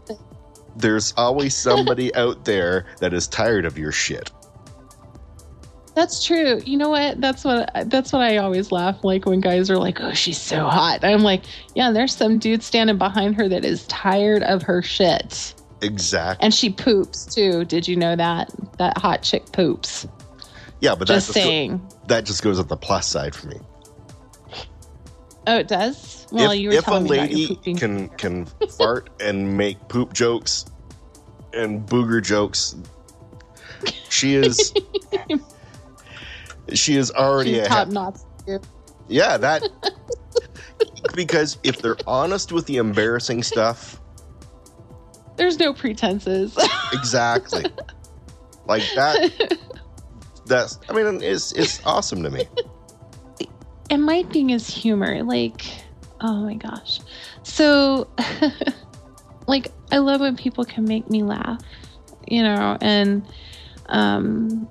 there's 0.77 1.13
always 1.17 1.57
somebody 1.67 2.15
out 2.15 2.45
there 2.45 2.85
that 3.01 3.13
is 3.13 3.27
tired 3.27 3.65
of 3.65 3.77
your 3.77 3.91
shit. 3.91 4.31
That's 5.95 6.23
true. 6.23 6.61
You 6.65 6.77
know 6.77 6.89
what? 6.89 7.19
That's 7.19 7.43
what 7.43 7.69
that's 7.87 8.13
what 8.13 8.21
I 8.21 8.37
always 8.37 8.71
laugh 8.71 9.03
like 9.03 9.25
when 9.25 9.41
guys 9.41 9.69
are 9.69 9.77
like, 9.77 9.99
"Oh, 10.01 10.13
she's 10.13 10.37
so 10.39 10.63
hot." 10.65 11.03
I'm 11.03 11.21
like, 11.21 11.43
"Yeah, 11.75 11.91
there's 11.91 12.15
some 12.15 12.37
dude 12.37 12.63
standing 12.63 12.97
behind 12.97 13.35
her 13.35 13.49
that 13.49 13.65
is 13.65 13.85
tired 13.87 14.43
of 14.43 14.61
her 14.63 14.81
shit." 14.81 15.53
Exactly. 15.81 16.43
And 16.45 16.53
she 16.53 16.69
poops 16.69 17.25
too. 17.33 17.65
Did 17.65 17.87
you 17.87 17.95
know 17.95 18.15
that? 18.15 18.49
That 18.77 18.97
hot 18.97 19.23
chick 19.23 19.51
poops. 19.51 20.07
Yeah, 20.79 20.95
but 20.95 21.07
Just 21.07 21.27
just, 21.27 21.35
go- 21.35 21.41
saying. 21.41 21.87
that 22.07 22.25
just 22.25 22.43
goes 22.43 22.59
at 22.59 22.69
the 22.69 22.77
plus 22.77 23.07
side 23.07 23.35
for 23.35 23.47
me. 23.47 23.57
Oh, 25.47 25.57
it 25.57 25.67
does? 25.67 26.27
Well, 26.31 26.51
if 26.51 26.59
you 26.59 26.69
were 26.69 26.75
if 26.75 26.81
a 26.81 26.85
telling 26.85 27.07
your 27.07 27.17
lady 27.17 27.55
can 27.75 28.09
can 28.09 28.45
fart 28.77 29.09
and 29.19 29.57
make 29.57 29.79
poop 29.87 30.13
jokes 30.13 30.65
and 31.53 31.85
booger 31.87 32.21
jokes, 32.23 32.75
she 34.09 34.35
is 34.35 34.73
she 36.77 36.95
is 36.95 37.11
already 37.11 37.55
She's 37.55 37.67
top 37.67 37.87
notch. 37.89 38.17
yeah 39.07 39.37
that 39.37 39.63
because 41.15 41.57
if 41.63 41.81
they're 41.81 41.97
honest 42.07 42.51
with 42.51 42.65
the 42.65 42.77
embarrassing 42.77 43.43
stuff, 43.43 43.99
There's 45.37 45.59
no 45.59 45.73
pretenses. 45.73 46.57
exactly 46.93 47.65
like 48.67 48.83
that. 48.95 49.57
That's 50.45 50.79
I 50.89 50.93
mean 50.93 51.21
it's 51.21 51.51
it's 51.53 51.83
awesome 51.85 52.23
to 52.23 52.29
me. 52.29 52.45
and 53.89 54.03
my 54.03 54.23
thing 54.23 54.49
is 54.51 54.67
humor 54.67 55.23
like 55.23 55.63
oh 56.21 56.37
my 56.43 56.55
gosh 56.55 56.99
so 57.43 58.07
like 59.47 59.67
i 59.91 59.97
love 59.99 60.19
when 60.21 60.35
people 60.35 60.65
can 60.65 60.83
make 60.85 61.09
me 61.09 61.23
laugh 61.23 61.59
you 62.27 62.43
know 62.43 62.77
and 62.81 63.25
um 63.87 64.67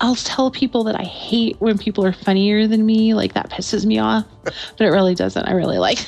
i'll 0.00 0.16
tell 0.16 0.50
people 0.50 0.84
that 0.84 0.98
i 0.98 1.04
hate 1.04 1.56
when 1.60 1.78
people 1.78 2.04
are 2.04 2.12
funnier 2.12 2.66
than 2.66 2.84
me 2.84 3.14
like 3.14 3.32
that 3.34 3.48
pisses 3.50 3.84
me 3.86 3.98
off 3.98 4.26
but 4.42 4.80
it 4.80 4.90
really 4.90 5.14
doesn't 5.14 5.46
i 5.46 5.52
really 5.52 5.78
like 5.78 5.98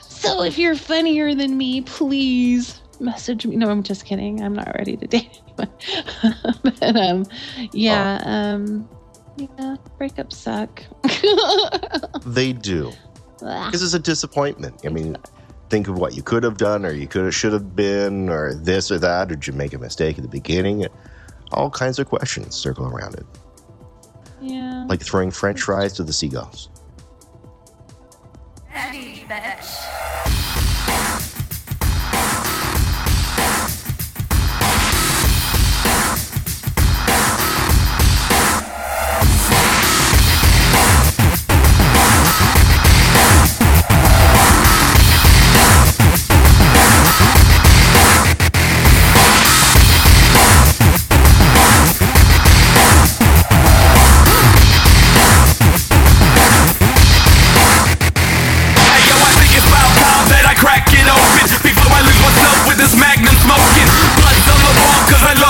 so 0.00 0.42
if 0.42 0.58
you're 0.58 0.74
funnier 0.76 1.34
than 1.34 1.56
me 1.56 1.80
please 1.82 2.80
message 3.00 3.46
me 3.46 3.56
no 3.56 3.68
i'm 3.68 3.82
just 3.82 4.04
kidding 4.06 4.42
i'm 4.42 4.54
not 4.54 4.72
ready 4.78 4.96
to 4.96 5.06
date 5.14 5.42
anyone 5.58 5.70
but 6.62 6.96
um 6.96 7.24
yeah 7.72 8.20
um 8.24 8.88
Yeah, 9.38 9.76
breakups 10.00 10.32
suck. 10.32 10.82
They 12.24 12.54
do. 12.54 12.90
Because 13.38 13.82
it's 13.82 13.92
a 13.92 13.98
disappointment. 13.98 14.80
I 14.86 14.88
mean, 14.88 15.18
think 15.68 15.88
of 15.88 15.98
what 15.98 16.14
you 16.14 16.22
could 16.22 16.42
have 16.42 16.56
done, 16.56 16.84
or 16.84 16.92
you 16.92 17.06
could 17.06 17.24
have, 17.24 17.34
should 17.34 17.52
have 17.52 17.74
been, 17.74 18.28
or 18.28 18.54
this 18.54 18.90
or 18.90 18.98
that, 18.98 19.30
or 19.30 19.34
did 19.34 19.46
you 19.46 19.52
make 19.52 19.72
a 19.72 19.78
mistake 19.78 20.18
at 20.18 20.22
the 20.22 20.28
beginning? 20.28 20.86
All 21.52 21.70
kinds 21.70 21.98
of 21.98 22.06
questions 22.08 22.54
circle 22.54 22.86
around 22.86 23.14
it, 23.14 23.26
yeah. 24.40 24.84
like 24.88 25.02
throwing 25.02 25.30
French 25.30 25.62
fries 25.62 25.92
to 25.94 26.02
the 26.02 26.12
seagulls. 26.12 26.68
Hey 28.68 29.24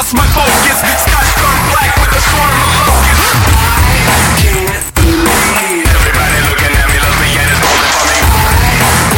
lost 0.07 0.15
my 0.15 0.27
focus. 0.39 0.79
Scotch 1.03 1.31
turned 1.35 1.67
black 1.75 1.91
with 1.99 2.15
a 2.15 2.23
swarm 2.31 2.55
of 2.63 2.71
locusts 2.87 3.27
Everybody 5.83 6.39
looking 6.47 6.75
at 6.79 6.87
me, 6.87 6.99
for 7.03 7.15
me 7.19 7.35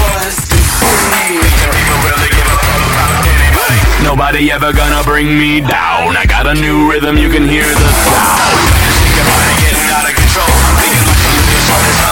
Was 0.00 0.36
People 0.48 1.98
really 2.08 2.30
give 2.32 2.48
a 2.48 2.56
fuck 2.64 2.80
about 2.88 3.20
anybody 3.20 3.76
Nobody 4.00 4.48
ever 4.48 4.72
gonna 4.72 5.04
bring 5.04 5.28
me 5.36 5.60
down. 5.60 6.16
I 6.16 6.24
got 6.24 6.46
a 6.46 6.54
new 6.54 6.88
rhythm, 6.88 7.18
you 7.18 7.28
can 7.28 7.44
hear 7.44 7.68
the 7.68 7.88
sound. 8.08 8.56
Getting 9.60 9.92
out 9.92 10.08
of 10.08 10.14
control. 10.16 10.48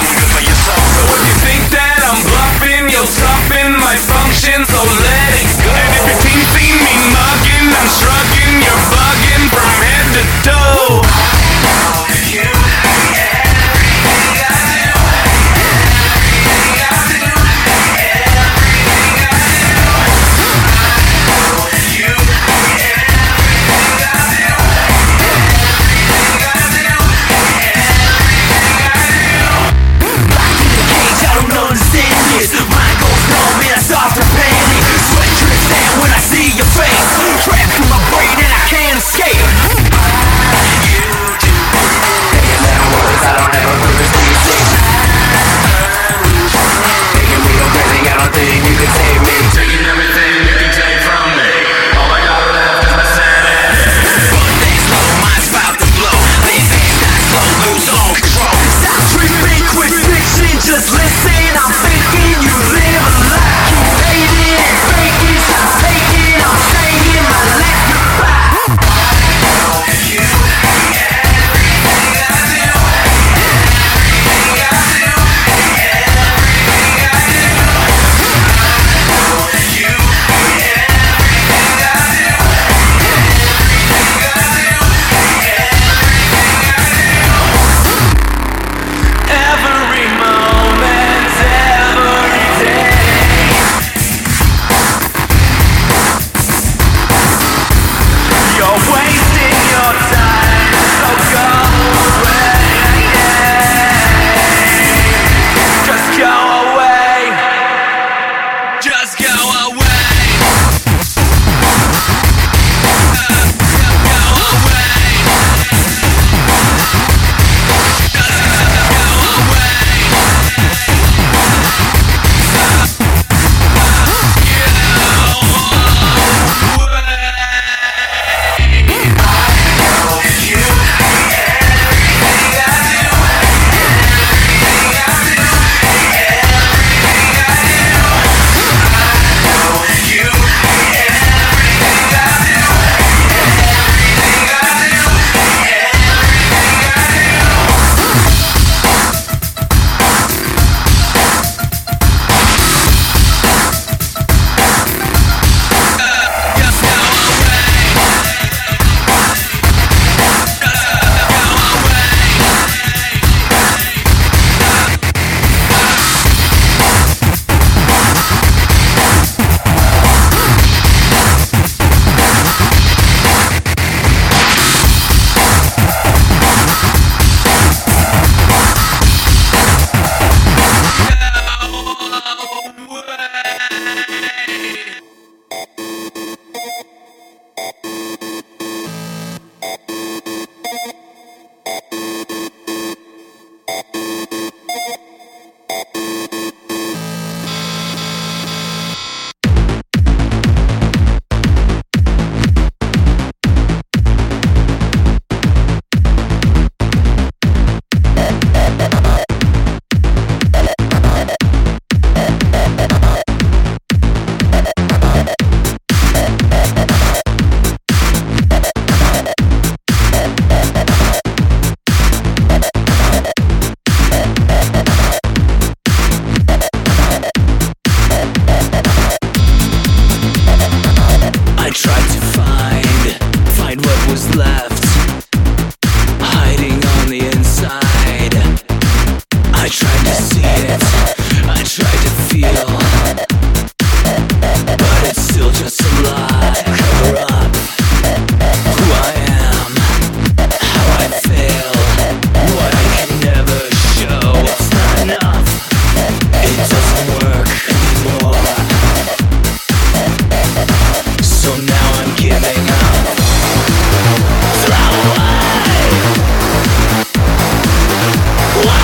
Good 0.05 0.29
for 0.37 0.45
So 0.45 0.77
if 1.17 1.25
you 1.25 1.37
think 1.49 1.63
that 1.73 2.05
I'm 2.05 2.21
bluffing 2.29 2.93
You'll 2.93 3.09
toughen 3.09 3.81
my 3.81 3.97
function, 3.97 4.65
so 4.69 4.81
let 4.85 5.33
it 5.33 5.49
go. 5.65 5.73
And 5.73 5.91
if 5.97 6.05
your 6.13 6.19
team 6.21 6.41
see 6.53 6.73
me 6.77 6.97
mugging 7.13 7.46
I'm 7.75 7.89
shrugging, 7.89 8.63
you're 8.63 8.85
bugging 8.95 9.51
from 9.51 9.71
head 9.83 10.07
to 10.15 10.51
toe 10.51 12.16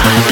time. 0.02 0.31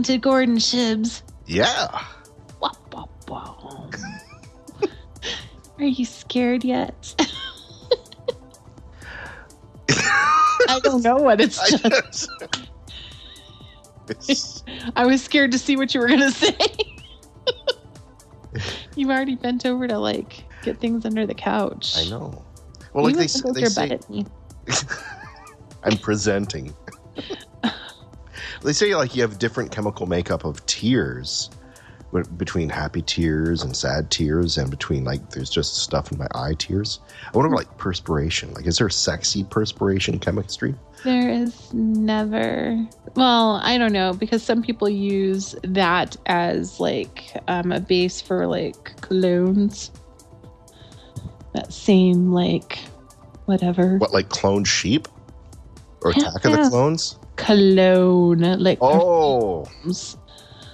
Listening 0.00 0.18
to 0.18 0.22
Gord 0.22 0.48
and 0.48 0.56
Shibs. 0.56 1.20
Yeah. 1.44 1.88
Wah, 2.58 2.70
wah, 2.90 3.04
wah. 3.28 3.90
Are 5.78 5.84
you 5.84 6.06
scared 6.06 6.64
yet? 6.64 7.14
I 9.90 10.80
don't 10.82 11.04
know 11.04 11.16
what 11.16 11.42
it's 11.42 11.58
I 11.58 11.76
just. 11.76 12.30
It's- 14.08 14.64
I 14.96 15.04
was 15.04 15.22
scared 15.22 15.52
to 15.52 15.58
see 15.58 15.76
what 15.76 15.94
you 15.94 16.00
were 16.00 16.08
gonna 16.08 16.30
say. 16.30 16.56
You've 18.96 19.10
already 19.10 19.36
bent 19.36 19.66
over 19.66 19.86
to 19.86 19.98
like 19.98 20.44
get 20.62 20.80
things 20.80 21.04
under 21.04 21.26
the 21.26 21.34
couch. 21.34 21.94
I 21.94 22.08
know. 22.08 22.42
Well, 22.94 23.04
like 23.04 23.16
you 23.16 23.26
they, 23.26 23.46
look 23.46 23.54
they 23.54 23.60
your 23.60 23.68
say. 23.68 24.00
I'm 25.84 25.98
presenting. 25.98 26.74
They 28.62 28.72
say 28.72 28.94
like 28.94 29.14
you 29.14 29.22
have 29.22 29.38
different 29.38 29.72
chemical 29.72 30.06
makeup 30.06 30.44
of 30.44 30.64
tears 30.66 31.50
between 32.36 32.68
happy 32.68 33.02
tears 33.02 33.62
and 33.62 33.76
sad 33.76 34.10
tears, 34.10 34.58
and 34.58 34.70
between 34.70 35.04
like 35.04 35.30
there's 35.30 35.50
just 35.50 35.76
stuff 35.76 36.10
in 36.10 36.18
my 36.18 36.26
eye 36.34 36.54
tears. 36.58 37.00
I 37.32 37.36
wonder 37.36 37.54
like 37.54 37.78
perspiration. 37.78 38.52
Like, 38.54 38.66
is 38.66 38.78
there 38.78 38.88
sexy 38.88 39.44
perspiration 39.44 40.18
chemistry? 40.18 40.74
There 41.04 41.30
is 41.30 41.72
never. 41.72 42.84
Well, 43.14 43.60
I 43.62 43.78
don't 43.78 43.92
know 43.92 44.12
because 44.12 44.42
some 44.42 44.62
people 44.62 44.88
use 44.88 45.54
that 45.62 46.16
as 46.26 46.80
like 46.80 47.36
um, 47.48 47.72
a 47.72 47.80
base 47.80 48.20
for 48.20 48.46
like 48.46 48.96
colognes. 49.00 49.90
That 51.54 51.72
same 51.72 52.32
like 52.32 52.78
whatever 53.46 53.98
What 53.98 54.12
like 54.12 54.28
cloned 54.28 54.66
sheep 54.66 55.08
or 56.02 56.12
Yeah. 56.12 56.28
Attack 56.28 56.44
of 56.44 56.52
the 56.52 56.68
Clones? 56.70 57.18
Cologne 57.54 58.58
like 58.62 58.78
Oh, 58.80 59.64
perfumes. 59.64 60.16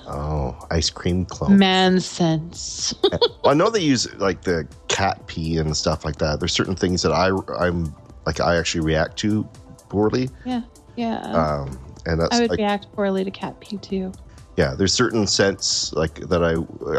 oh, 0.06 0.56
ice 0.70 0.90
cream 0.90 1.24
clone. 1.24 1.58
man 1.58 2.00
sense. 2.00 2.94
well, 3.02 3.20
I 3.46 3.54
know 3.54 3.70
they 3.70 3.80
use 3.80 4.12
like 4.16 4.42
the 4.42 4.66
cat 4.88 5.26
pee 5.26 5.56
and 5.58 5.76
stuff 5.76 6.04
like 6.04 6.16
that. 6.16 6.38
There's 6.40 6.52
certain 6.52 6.76
things 6.76 7.02
that 7.02 7.12
I 7.12 7.30
I'm 7.58 7.94
like 8.26 8.40
I 8.40 8.56
actually 8.56 8.84
react 8.84 9.16
to 9.18 9.44
poorly, 9.88 10.28
yeah, 10.44 10.62
yeah. 10.96 11.20
um, 11.20 11.78
and 12.06 12.20
that's 12.20 12.36
I 12.36 12.40
would 12.40 12.50
like 12.50 12.58
react 12.58 12.92
poorly 12.92 13.24
to 13.24 13.30
cat 13.30 13.58
pee 13.60 13.76
too. 13.78 14.12
yeah. 14.56 14.74
There's 14.76 14.92
certain 14.92 15.26
scents 15.26 15.92
like 15.92 16.14
that 16.28 16.42
I 16.42 16.54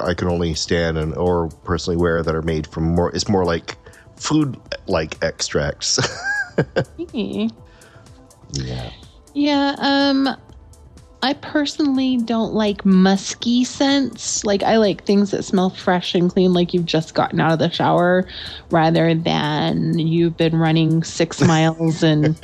I 0.09 0.13
can 0.13 0.27
only 0.29 0.53
stand 0.53 0.97
and 0.97 1.13
or 1.15 1.49
personally 1.65 1.97
wear 1.97 2.23
that 2.23 2.33
are 2.35 2.41
made 2.43 2.65
from 2.67 2.83
more. 2.95 3.13
It's 3.15 3.27
more 3.27 3.43
like 3.45 3.75
food 4.15 4.57
like 4.87 5.21
extracts. 5.23 5.99
Yeah. 8.53 8.89
Yeah, 9.37 9.75
um 9.77 10.35
I 11.21 11.33
personally 11.33 12.17
don't 12.17 12.53
like 12.53 12.83
musky 12.85 13.63
scents. 13.63 14.43
Like 14.43 14.63
I 14.63 14.77
like 14.77 15.03
things 15.05 15.29
that 15.31 15.43
smell 15.43 15.69
fresh 15.69 16.15
and 16.15 16.31
clean 16.31 16.53
like 16.53 16.73
you've 16.73 16.85
just 16.85 17.13
gotten 17.13 17.39
out 17.39 17.51
of 17.53 17.59
the 17.59 17.69
shower 17.69 18.27
rather 18.71 19.13
than 19.13 19.99
you've 19.99 20.37
been 20.37 20.55
running 20.57 21.03
6 21.03 21.41
miles 21.47 22.01
and 22.01 22.35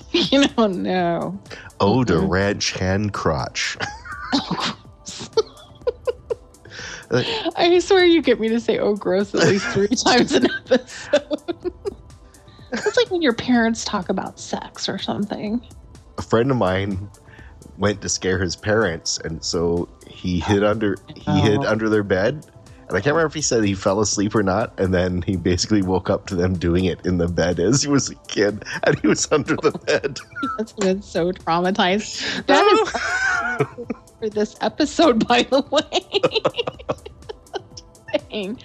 you 0.10 0.46
know 0.56 0.66
no. 0.66 1.40
Oh, 1.78 2.04
Mhm. 2.04 2.28
ranch 2.30 2.72
hand 2.72 3.12
crotch. 3.12 3.76
I 7.56 7.78
swear 7.80 8.04
you 8.04 8.22
get 8.22 8.40
me 8.40 8.48
to 8.48 8.60
say 8.60 8.78
oh 8.78 8.94
gross 8.94 9.34
at 9.34 9.46
least 9.46 9.66
3 9.68 9.88
times 9.88 10.32
an 10.32 10.46
episode. 10.66 11.96
It's 12.72 12.96
like 12.96 13.10
when 13.10 13.22
your 13.22 13.32
parents 13.34 13.84
talk 13.84 14.08
about 14.08 14.38
sex 14.38 14.88
or 14.88 14.98
something. 14.98 15.60
a 16.18 16.22
friend 16.22 16.50
of 16.50 16.56
mine 16.56 17.08
went 17.78 18.00
to 18.02 18.08
scare 18.08 18.38
his 18.38 18.56
parents 18.56 19.18
and 19.24 19.42
so 19.44 19.88
he 20.06 20.38
hid 20.40 20.62
under 20.62 20.96
he 21.14 21.40
hid 21.40 21.64
Oh. 21.64 21.68
under 21.70 21.88
their 21.88 22.02
bed 22.02 22.44
and 22.88 22.90
i 22.90 23.00
can't 23.00 23.14
remember 23.14 23.26
if 23.26 23.32
he 23.34 23.40
said 23.40 23.64
he 23.64 23.74
fell 23.74 24.00
asleep 24.00 24.34
or 24.34 24.42
not 24.42 24.78
and 24.78 24.92
then 24.92 25.22
he 25.22 25.36
basically 25.36 25.80
woke 25.80 26.10
up 26.10 26.26
to 26.26 26.34
them 26.34 26.58
doing 26.58 26.84
it 26.84 27.00
in 27.06 27.16
the 27.16 27.28
bed 27.28 27.58
as 27.58 27.82
he 27.82 27.88
was 27.88 28.10
a 28.10 28.14
kid 28.28 28.62
and 28.84 28.98
he 29.00 29.06
was 29.06 29.26
under 29.32 29.56
the 29.56 29.70
bed 29.86 30.18
That's 30.58 30.72
been 30.74 31.00
so 31.00 31.32
traumatized. 31.32 32.44
That 32.46 32.66
is 32.66 33.96
for 34.20 34.28
this 34.28 34.56
episode, 34.60 35.26
by 35.26 35.44
the 35.44 35.62
way. 35.70 35.80
Dang. 38.30 38.58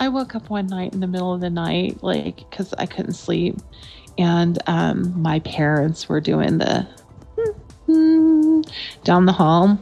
I 0.00 0.08
woke 0.08 0.34
up 0.34 0.48
one 0.48 0.66
night 0.66 0.94
in 0.94 1.00
the 1.00 1.06
middle 1.06 1.34
of 1.34 1.42
the 1.42 1.50
night, 1.50 2.02
like, 2.02 2.38
because 2.38 2.72
I 2.78 2.86
couldn't 2.86 3.12
sleep. 3.12 3.56
And 4.18 4.58
um, 4.66 5.20
my 5.20 5.40
parents 5.40 6.08
were 6.08 6.20
doing 6.20 6.58
the 6.58 6.88
down 9.04 9.26
the 9.26 9.32
hall, 9.32 9.78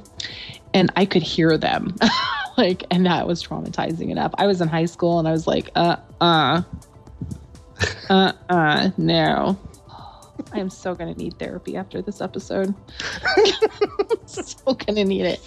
and 0.75 0.91
I 0.97 1.05
could 1.05 1.23
hear 1.23 1.57
them. 1.57 1.97
like, 2.59 2.85
and 2.91 3.07
that 3.07 3.27
was 3.27 3.43
traumatizing 3.43 4.11
enough. 4.11 4.33
I 4.39 4.47
was 4.47 4.61
in 4.61 4.69
high 4.69 4.87
school 4.87 5.19
and 5.19 5.29
I 5.29 5.33
was 5.33 5.47
like, 5.47 5.71
uh 5.75 5.97
uh, 6.21 6.63
uh 8.11 8.33
uh, 8.49 8.91
no. 8.97 9.59
I 10.53 10.61
am 10.61 10.71
so 10.71 10.95
going 10.95 11.13
to 11.13 11.19
need 11.19 11.39
therapy 11.39 11.77
after 11.77 12.03
this 12.03 12.21
episode. 12.21 12.75
so 14.27 14.75
going 14.75 14.95
to 14.95 15.05
need 15.05 15.27
it. 15.27 15.41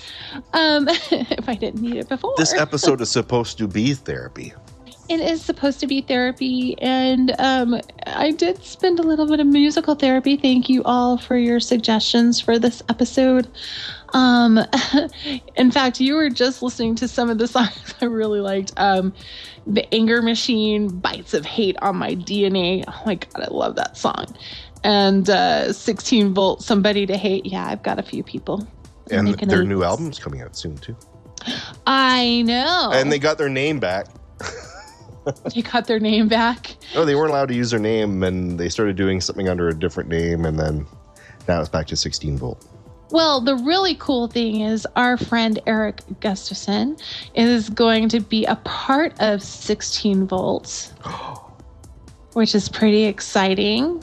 Um, 0.53 0.87
if 1.11 1.47
I 1.47 1.55
didn't 1.55 1.81
need 1.81 1.97
it 1.97 2.09
before. 2.09 2.33
this 2.37 2.53
episode 2.53 3.01
is 3.01 3.11
supposed 3.11 3.57
to 3.57 3.67
be 3.67 3.93
therapy 3.93 4.53
It 5.09 5.19
is 5.19 5.41
supposed 5.41 5.79
to 5.81 5.87
be 5.87 6.01
therapy, 6.01 6.77
and 6.79 7.35
um, 7.39 7.81
I 8.05 8.31
did 8.31 8.63
spend 8.63 8.99
a 8.99 9.03
little 9.03 9.27
bit 9.27 9.39
of 9.39 9.47
musical 9.47 9.95
therapy. 9.95 10.37
Thank 10.37 10.69
you 10.69 10.83
all 10.83 11.17
for 11.17 11.35
your 11.35 11.59
suggestions 11.59 12.39
for 12.39 12.59
this 12.59 12.81
episode. 12.87 13.47
Um, 14.13 14.59
in 15.55 15.71
fact, 15.71 15.99
you 15.99 16.15
were 16.15 16.29
just 16.29 16.61
listening 16.61 16.95
to 16.95 17.07
some 17.07 17.29
of 17.29 17.37
the 17.37 17.47
songs 17.47 17.93
I 18.01 18.05
really 18.05 18.41
liked. 18.41 18.73
Um, 18.77 19.13
the 19.67 19.93
Anger 19.93 20.21
Machine, 20.21 20.89
Bytes 20.89 21.33
of 21.33 21.45
Hate 21.45 21.77
on 21.81 21.97
My 21.97 22.15
DNA. 22.15 22.83
Oh 22.87 23.01
my 23.05 23.15
God, 23.15 23.41
I 23.41 23.47
love 23.53 23.75
that 23.75 23.97
song. 23.97 24.35
And 24.83 25.29
uh, 25.29 25.73
16 25.73 26.33
Volt, 26.33 26.63
Somebody 26.63 27.05
to 27.05 27.15
Hate. 27.17 27.45
Yeah, 27.45 27.67
I've 27.67 27.83
got 27.83 27.99
a 27.99 28.03
few 28.03 28.23
people. 28.23 28.67
and 29.11 29.27
their 29.35 29.63
new 29.63 29.79
list. 29.79 29.89
album's 29.89 30.19
coming 30.19 30.41
out 30.41 30.55
soon 30.55 30.77
too 30.77 30.95
I 31.87 32.43
know. 32.45 32.91
and 32.93 33.11
they 33.11 33.19
got 33.19 33.37
their 33.37 33.49
name 33.49 33.79
back 33.79 34.07
they 35.53 35.61
got 35.61 35.85
their 35.87 35.99
name 35.99 36.27
back. 36.27 36.75
oh 36.95 37.03
they 37.03 37.15
weren't 37.15 37.29
allowed 37.31 37.47
to 37.49 37.55
use 37.55 37.71
their 37.71 37.79
name 37.79 38.23
and 38.23 38.59
they 38.59 38.69
started 38.69 38.95
doing 38.95 39.19
something 39.19 39.49
under 39.49 39.67
a 39.67 39.73
different 39.73 40.09
name 40.09 40.45
and 40.45 40.57
then 40.57 40.85
now 41.47 41.59
it's 41.59 41.69
back 41.69 41.87
to 41.87 41.95
16 41.95 42.37
volt 42.37 42.65
Well, 43.11 43.41
the 43.41 43.55
really 43.55 43.95
cool 43.95 44.27
thing 44.27 44.61
is 44.61 44.87
our 44.95 45.17
friend 45.17 45.59
Eric 45.67 46.01
Gustafson 46.21 46.95
is 47.35 47.69
going 47.69 48.07
to 48.09 48.19
be 48.21 48.45
a 48.45 48.55
part 48.57 49.13
of 49.19 49.41
16 49.43 50.27
volts, 50.27 50.93
which 52.33 52.55
is 52.55 52.69
pretty 52.69 53.03
exciting. 53.05 54.01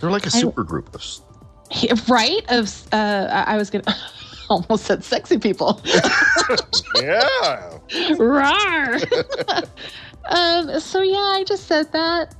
They're 0.00 0.10
like 0.10 0.26
a 0.26 0.30
super 0.30 0.64
group 0.64 0.94
of 0.94 1.04
Right? 2.08 2.44
Of 2.48 2.88
uh, 2.92 3.28
I 3.30 3.54
I 3.54 3.56
was 3.56 3.70
gonna 3.70 3.84
almost 4.48 4.86
said 4.86 5.04
sexy 5.04 5.38
people. 5.38 5.80
yeah 6.96 7.78
Rawr. 8.16 9.68
um. 10.28 10.80
So 10.80 11.02
yeah, 11.02 11.16
I 11.16 11.44
just 11.46 11.66
said 11.66 11.92
that. 11.92 12.34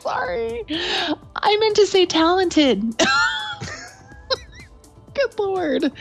Sorry, 0.00 0.64
I 1.36 1.56
meant 1.58 1.76
to 1.76 1.86
say 1.86 2.06
talented. 2.06 2.96
Good 5.14 5.38
lord. 5.38 5.92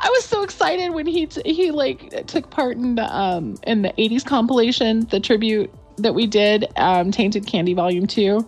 I 0.00 0.08
was 0.10 0.24
so 0.24 0.42
excited 0.42 0.90
when 0.90 1.06
he 1.06 1.26
t- 1.26 1.52
he 1.52 1.70
like 1.70 2.26
took 2.26 2.50
part 2.50 2.76
in 2.76 2.94
the 2.96 3.16
um 3.16 3.56
in 3.66 3.82
the 3.82 3.88
80s 3.90 4.24
compilation, 4.24 5.06
the 5.06 5.18
tribute 5.18 5.72
that 5.98 6.14
we 6.14 6.26
did, 6.26 6.66
um 6.76 7.10
Tainted 7.10 7.46
Candy 7.46 7.74
Volume 7.74 8.06
2. 8.06 8.46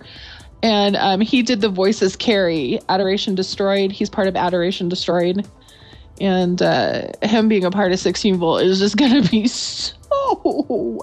And 0.62 0.96
um 0.96 1.20
he 1.20 1.42
did 1.42 1.60
the 1.60 1.68
voices 1.68 2.16
carry 2.16 2.80
Adoration 2.88 3.34
Destroyed. 3.34 3.92
He's 3.92 4.10
part 4.10 4.28
of 4.28 4.36
Adoration 4.36 4.88
Destroyed. 4.88 5.46
And 6.20 6.60
uh 6.62 7.08
him 7.22 7.48
being 7.48 7.64
a 7.64 7.70
part 7.70 7.92
of 7.92 7.98
16 7.98 8.36
Volt 8.38 8.62
is 8.62 8.78
just 8.78 8.96
gonna 8.98 9.22
be 9.22 9.46
so 9.48 9.94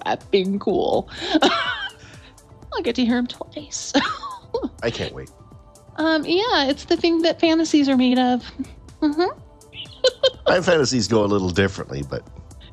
effing 0.06 0.60
cool. 0.60 1.10
I'll 1.41 2.82
get 2.82 2.96
to 2.96 3.06
hear 3.06 3.18
him 3.18 3.28
twice. 3.28 3.94
i 4.82 4.89
can't 4.89 5.14
wait 5.14 5.30
um 5.98 6.26
yeah, 6.26 6.66
it's 6.66 6.86
the 6.86 6.98
thing 6.98 7.22
that 7.22 7.39
fantasies 7.39 7.88
are 7.88 7.98
made 7.98 8.18
of. 8.20 8.44
hmm 9.02 9.26
my 10.48 10.60
fantasies 10.60 11.08
go 11.08 11.24
a 11.24 11.28
little 11.28 11.50
differently 11.50 12.04
but 12.10 12.28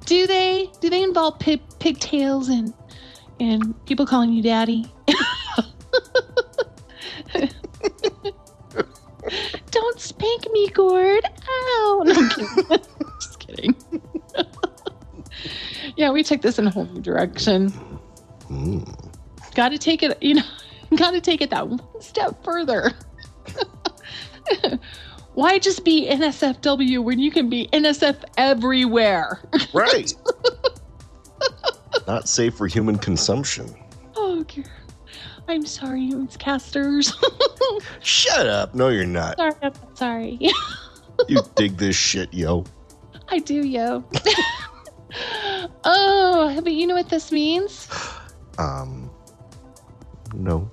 Do 0.07 0.27
they? 0.27 0.69
Do 0.81 0.89
they 0.91 1.03
involve 1.03 1.39
pig, 1.39 1.61
pigtails 1.79 2.49
and 2.49 2.73
and 3.41 3.75
people 3.87 4.07
calling 4.07 4.33
you 4.33 4.43
daddy? 4.43 4.85
Don't 9.71 10.01
spank 10.01 10.51
me, 10.53 10.69
Gord. 10.69 11.25
Ow. 11.25 12.03
No, 12.05 12.29
kidding. 12.29 12.49
Just 13.21 13.39
kidding. 13.39 13.75
yeah, 15.97 16.11
we 16.11 16.23
took 16.23 16.43
this 16.43 16.59
in 16.59 16.67
a 16.67 16.71
whole 16.71 16.87
new 16.87 17.01
direction. 17.01 17.71
mm. 18.49 19.13
got 19.55 19.71
to 19.71 19.79
take 19.79 20.03
it, 20.03 20.21
you 20.23 20.35
know, 20.35 20.43
got 20.97 21.13
to 21.13 21.21
take 21.21 21.41
it 21.41 21.51
that 21.51 21.69
one 21.69 21.81
step 22.01 22.43
further. 22.45 22.93
Why 25.35 25.61
just 25.61 25.85
be 25.85 26.09
NSFW 26.11 27.05
when 27.05 27.21
you 27.21 27.31
can 27.31 27.49
be 27.49 27.69
NSF 27.73 28.25
everywhere? 28.37 29.41
Right. 29.73 30.13
Not 32.07 32.29
safe 32.29 32.55
for 32.55 32.67
human 32.67 32.99
consumption. 32.99 33.75
Oh, 34.17 34.43
dear. 34.45 34.65
I'm 35.49 35.67
sorry, 35.67 36.07
it's 36.09 36.37
casters. 36.37 37.13
Shut 38.01 38.47
up. 38.47 38.75
No, 38.75 38.89
you're 38.89 39.05
not. 39.05 39.37
sorry, 39.37 39.55
I'm 39.63 39.75
sorry. 39.95 40.39
You 41.29 41.43
dig 41.55 41.77
this 41.77 41.97
shit, 41.97 42.33
yo. 42.33 42.65
I 43.29 43.41
do, 43.41 43.67
yo. 43.67 44.03
oh, 45.85 46.61
but 46.65 46.73
you 46.73 46.87
know 46.87 46.95
what 46.95 47.09
this 47.09 47.31
means? 47.33 47.89
Um, 48.59 49.11
no. 50.35 50.71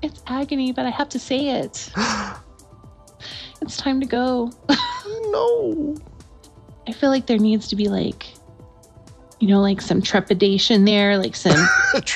It's 0.00 0.22
agony, 0.26 0.72
but 0.72 0.86
I 0.86 0.90
have 0.90 1.10
to 1.10 1.18
say 1.18 1.48
it. 1.50 1.92
it's 3.60 3.76
time 3.76 4.00
to 4.00 4.06
go. 4.06 4.50
No. 5.28 5.96
I 6.88 6.92
feel 6.92 7.10
like 7.10 7.26
there 7.26 7.36
needs 7.36 7.68
to 7.68 7.76
be 7.76 7.88
like, 7.88 8.32
you 9.38 9.48
know, 9.48 9.60
like 9.60 9.80
some 9.80 10.00
trepidation 10.00 10.84
there, 10.84 11.18
like 11.18 11.36
some 11.36 11.66
like 11.94 12.08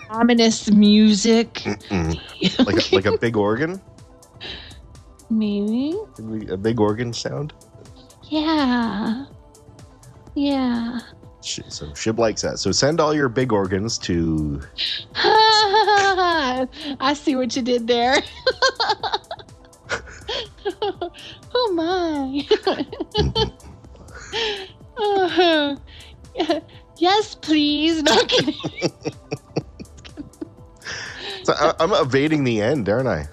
ominous 0.10 0.70
music. 0.70 1.64
Like 2.58 2.92
a, 2.92 2.94
like 2.94 3.06
a 3.06 3.18
big 3.18 3.36
organ, 3.36 3.80
Maybe. 5.28 5.94
a 6.48 6.56
big 6.56 6.80
organ 6.80 7.12
sound. 7.12 7.52
Yeah. 8.24 9.26
Yeah. 10.34 11.00
So 11.42 11.62
Shib 11.92 12.18
likes 12.18 12.42
that. 12.42 12.58
So 12.58 12.72
send 12.72 13.00
all 13.00 13.14
your 13.14 13.28
big 13.28 13.52
organs 13.52 13.98
to 13.98 14.60
I 15.14 17.14
see 17.14 17.36
what 17.36 17.54
you 17.56 17.62
did 17.62 17.86
there. 17.86 18.16
oh 21.54 21.72
my. 21.74 22.46
Uh, 25.02 25.76
yes, 26.98 27.34
please. 27.34 28.02
No 28.02 28.24
kidding. 28.24 28.54
So 31.42 31.54
I, 31.54 31.72
I'm 31.80 31.92
evading 31.92 32.44
the 32.44 32.60
end, 32.60 32.86
aren't 32.90 33.08
I? 33.08 33.26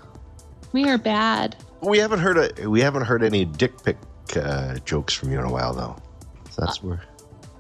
We 0.72 0.88
are 0.90 0.98
bad. 0.98 1.58
We 1.82 1.98
haven't 1.98 2.20
heard 2.20 2.38
a, 2.38 2.70
we 2.70 2.80
haven't 2.80 3.04
heard 3.04 3.22
any 3.22 3.44
dick 3.44 3.84
pic 3.84 3.98
uh, 4.38 4.76
jokes 4.86 5.14
from 5.14 5.30
you 5.32 5.40
in 5.40 5.44
a 5.44 5.52
while, 5.52 5.74
though. 5.74 5.98
So 6.50 6.62
that's 6.62 6.82
where. 6.82 7.04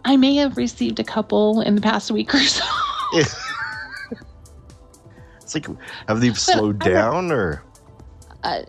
I 0.05 0.15
may 0.15 0.35
have 0.35 0.55
received 0.55 0.99
a 1.01 1.03
couple 1.03 1.59
in 1.61 1.75
the 1.75 1.81
past 1.81 2.11
week 2.11 2.33
or 2.33 2.39
so. 2.39 2.63
It's 5.41 5.53
like, 5.53 5.67
have 6.07 6.21
they 6.21 6.33
slowed 6.33 6.79
don't- 6.79 6.93
down 6.93 7.31
or? 7.31 7.63
uh, 8.43 8.61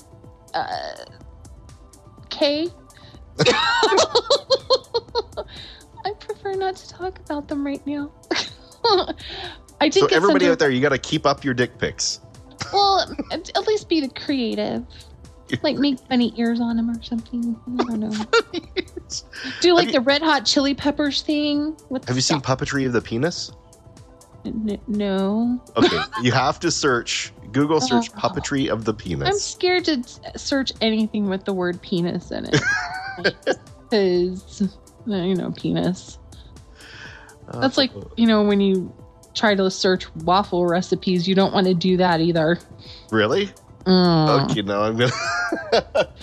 uh, 0.55 0.95
okay. 2.27 2.69
Not 6.57 6.77
to 6.77 6.89
talk 6.89 7.19
about 7.21 7.49
them 7.49 7.65
right 7.65 7.85
now. 7.87 8.11
I 9.81 9.89
did 9.89 9.95
So 9.95 10.07
everybody 10.07 10.47
some. 10.47 10.53
out 10.53 10.59
there, 10.59 10.71
you 10.71 10.81
got 10.81 10.89
to 10.91 10.99
keep 10.99 11.27
up 11.27 11.45
your 11.45 11.55
dick 11.55 11.79
pics. 11.79 12.21
Well, 12.73 13.15
at 13.31 13.67
least 13.67 13.89
be 13.89 14.01
the 14.01 14.09
creative. 14.09 14.85
Like 15.63 15.77
make 15.77 15.99
funny 16.01 16.35
ears 16.37 16.61
on 16.61 16.77
them 16.77 16.91
or 16.91 17.03
something. 17.03 17.59
I 17.81 17.85
don't 17.85 18.01
know. 18.01 18.11
Do 19.61 19.75
like 19.75 19.87
you- 19.87 19.93
the 19.93 20.01
red 20.01 20.21
hot 20.23 20.45
chili 20.45 20.75
peppers 20.75 21.23
thing. 21.23 21.77
With 21.89 22.07
Have 22.07 22.17
you 22.17 22.23
seen 22.23 22.41
puppetry 22.41 22.85
of 22.87 22.93
the 22.93 23.01
penis? 23.01 23.53
N- 24.45 24.79
no. 24.87 25.61
Okay, 25.77 25.99
you 26.23 26.33
have 26.33 26.61
to 26.61 26.71
search 26.71 27.33
Google 27.53 27.81
search 27.81 28.11
Oh. 28.15 28.19
puppetry 28.19 28.69
of 28.69 28.85
the 28.85 28.93
penis. 28.95 29.29
I'm 29.29 29.39
scared 29.39 29.85
to 29.87 30.03
search 30.39 30.73
anything 30.81 31.29
with 31.29 31.45
the 31.45 31.53
word 31.53 31.81
penis 31.83 32.31
in 32.31 32.45
it. 32.47 32.61
Because, 33.91 34.63
uh, 35.11 35.15
you 35.17 35.35
know, 35.35 35.51
penis. 35.53 36.19
That's 37.55 37.77
like, 37.77 37.91
you 38.17 38.27
know, 38.27 38.43
when 38.43 38.61
you 38.61 38.93
try 39.35 39.55
to 39.55 39.71
search 39.71 40.13
waffle 40.17 40.67
recipes, 40.67 41.29
you 41.29 41.35
don't 41.35 41.53
want 41.53 41.67
to 41.67 41.75
do 41.75 41.97
that 41.97 42.21
either. 42.21 42.59
really? 43.11 43.51
Mm. 43.85 44.51
Okay, 44.51 44.63
now 44.63 44.83
I'm 44.83 44.97
gonna. 44.99 45.13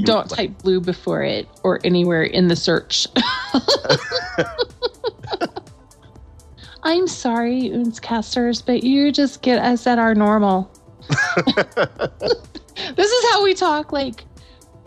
Don't 0.00 0.28
type 0.30 0.58
blue 0.58 0.80
before 0.80 1.22
it 1.22 1.48
or 1.64 1.80
anywhere 1.82 2.22
in 2.22 2.46
the 2.48 2.54
search. 2.56 3.06
I'm 6.84 7.08
sorry, 7.08 7.70
Oontzcasters, 7.70 8.64
but 8.64 8.84
you 8.84 9.10
just 9.10 9.42
get 9.42 9.58
us 9.58 9.86
at 9.86 9.98
our 9.98 10.14
normal. 10.14 10.70
this 12.94 13.10
is 13.10 13.30
how 13.30 13.42
we 13.42 13.54
talk, 13.54 13.92
like 13.92 14.24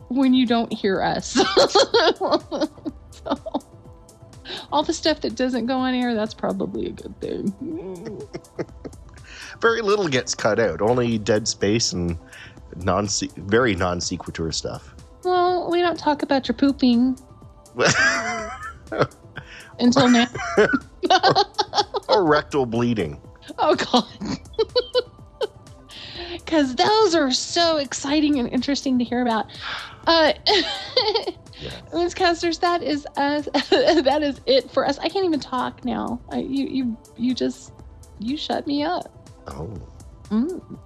when 0.07 0.34
you 0.34 0.45
don't 0.45 0.71
hear 0.71 1.01
us. 1.01 1.38
So, 3.23 3.36
all 4.72 4.84
the 4.84 4.93
stuff 4.93 5.22
that 5.22 5.36
doesn't 5.36 5.66
go 5.66 5.78
on 5.78 5.93
air, 5.93 6.16
that's 6.16 6.34
probably 6.34 6.88
a 6.88 6.91
good 6.91 7.20
thing. 7.20 8.28
Very 9.62 9.82
little 9.82 10.08
gets 10.08 10.34
cut 10.34 10.60
out. 10.60 10.82
Only 10.82 11.18
dead 11.18 11.47
space 11.47 11.93
and 11.93 12.18
non 12.78 13.08
very 13.38 13.76
non 13.76 14.02
sequitur 14.02 14.52
stuff. 14.52 14.95
Well, 15.24 15.70
we 15.70 15.82
don't 15.82 15.99
talk 15.99 16.24
about 16.24 16.47
your 16.47 16.56
pooping 16.56 17.20
until 19.80 20.10
now. 20.10 20.28
or 22.10 22.26
rectal 22.26 22.66
bleeding. 22.66 23.22
Oh 23.60 23.76
god. 23.76 24.06
Cause 26.47 26.76
those 26.76 27.16
are 27.16 27.32
so 27.32 27.78
exciting 27.78 28.39
and 28.39 28.49
interesting 28.49 28.97
to 28.99 29.06
hear 29.06 29.22
about. 29.22 29.45
Uh 30.08 30.34
Casters, 32.16 32.60
that 32.60 32.84
is 32.84 33.06
us 33.18 33.45
that 33.70 34.20
is 34.24 34.41
it 34.45 34.70
for 34.72 34.88
us. 34.88 34.97
I 34.99 35.10
can't 35.10 35.26
even 35.26 35.39
talk 35.39 35.84
now. 35.86 36.20
I, 36.30 36.39
you 36.39 36.66
you 36.66 36.97
you 37.18 37.34
just 37.34 37.74
you 38.20 38.38
shut 38.38 38.68
me 38.68 38.84
up. 38.84 39.30
Oh. 39.47 39.74
Mm. 40.30 40.78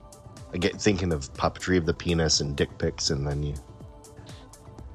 I 0.54 0.58
get 0.58 0.82
thinking 0.82 1.12
of 1.12 1.32
puppetry 1.34 1.78
of 1.78 1.86
the 1.86 1.94
penis 1.94 2.40
and 2.40 2.56
dick 2.56 2.76
pics, 2.78 3.10
and 3.10 3.28
then 3.28 3.44
you. 3.44 3.56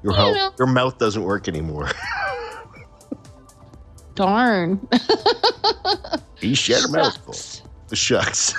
Your, 0.03 0.13
hel- 0.13 0.55
your 0.57 0.67
mouth 0.67 0.97
doesn't 0.97 1.23
work 1.23 1.47
anymore. 1.47 1.89
Darn. 4.15 4.87
you 6.41 6.55
shared 6.55 6.85
a 6.85 6.89
mouthful. 6.89 7.35
Shucks. 7.93 8.53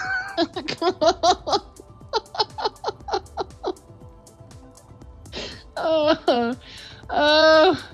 Oh, 5.82 6.56
oh, 7.10 7.88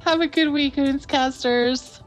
have 0.00 0.20
a 0.20 0.26
good 0.26 0.48
weekend, 0.48 1.06
casters. 1.08 2.00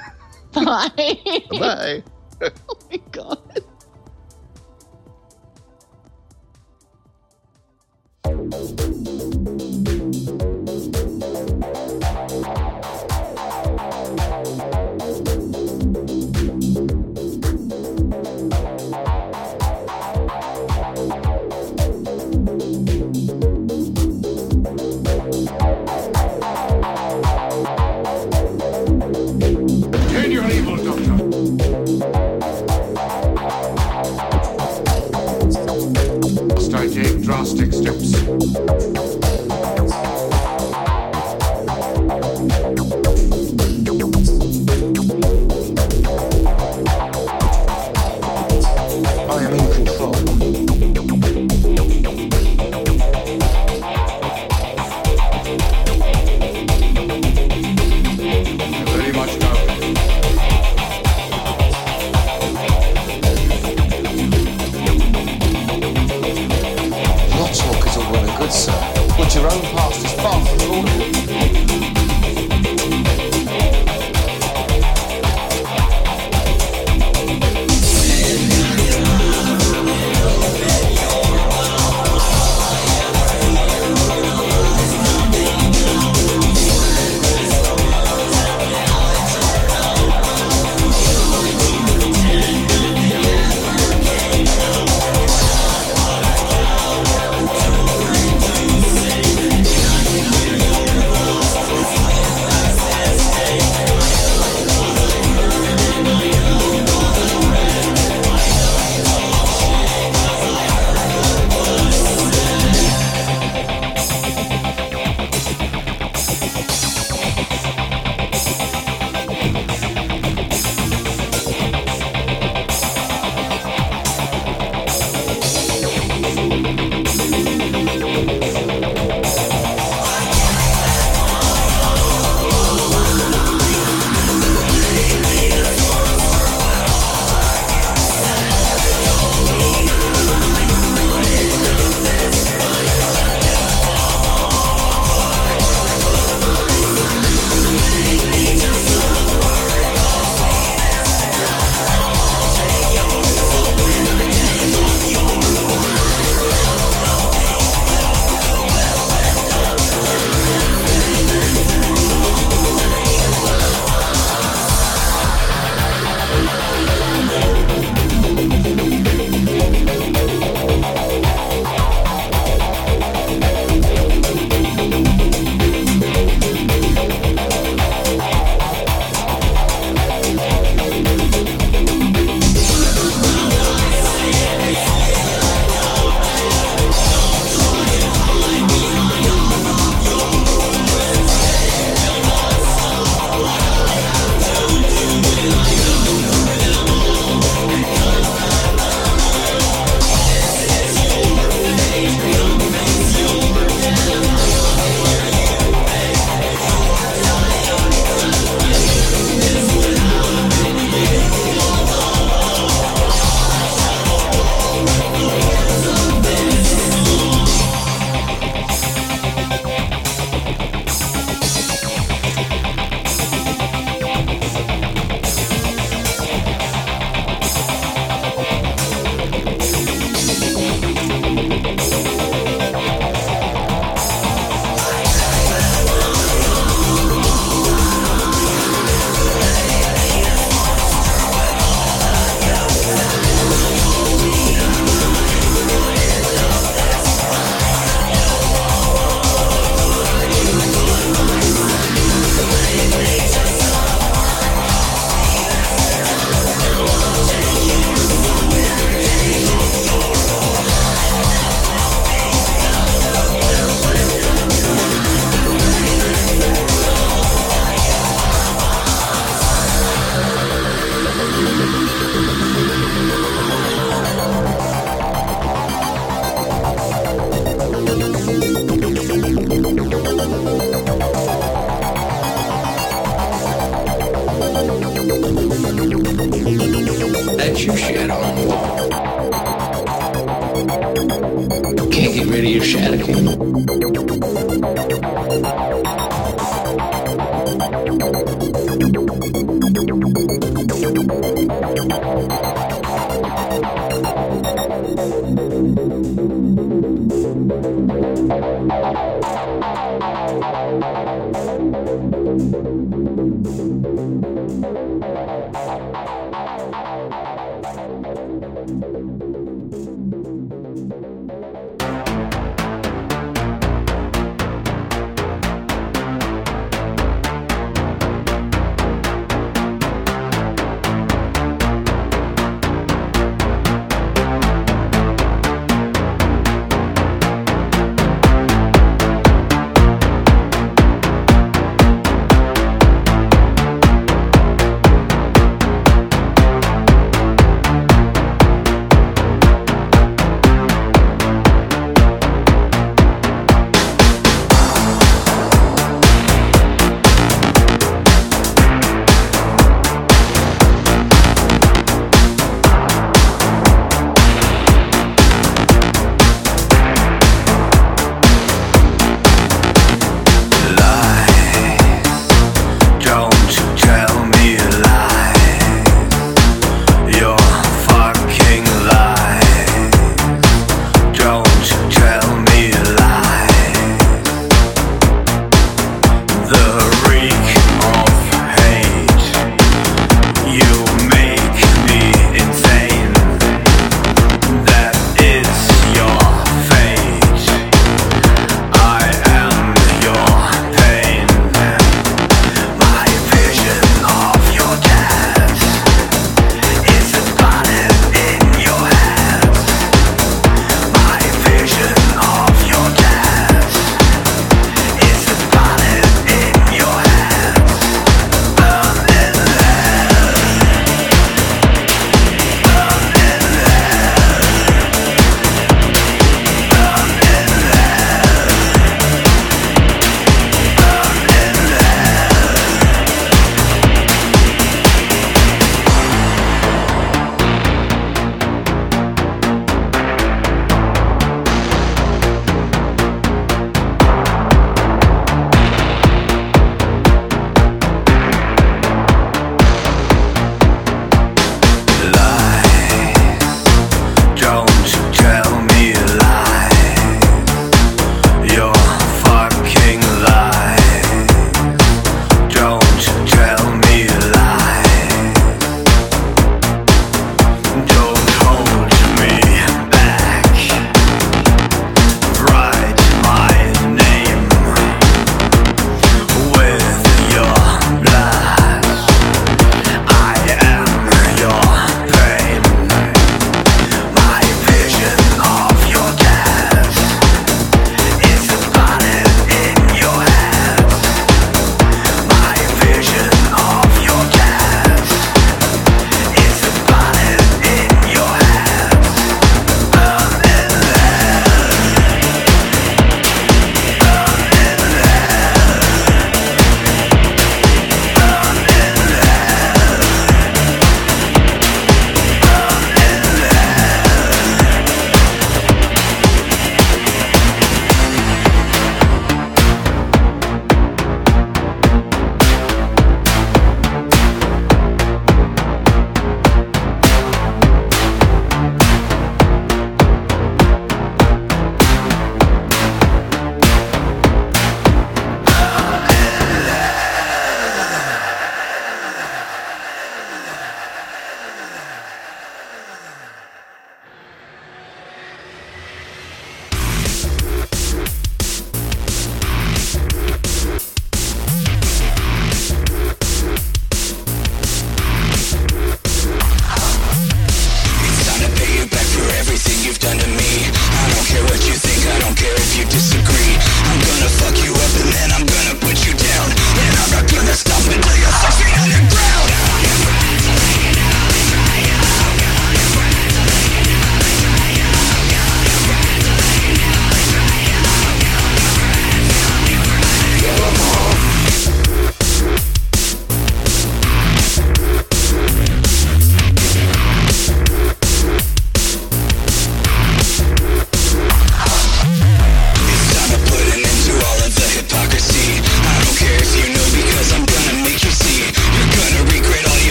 Bye. 0.52 1.42
Bye. 1.50 2.02
oh 2.42 2.78
my 2.90 3.00
god. 3.10 3.38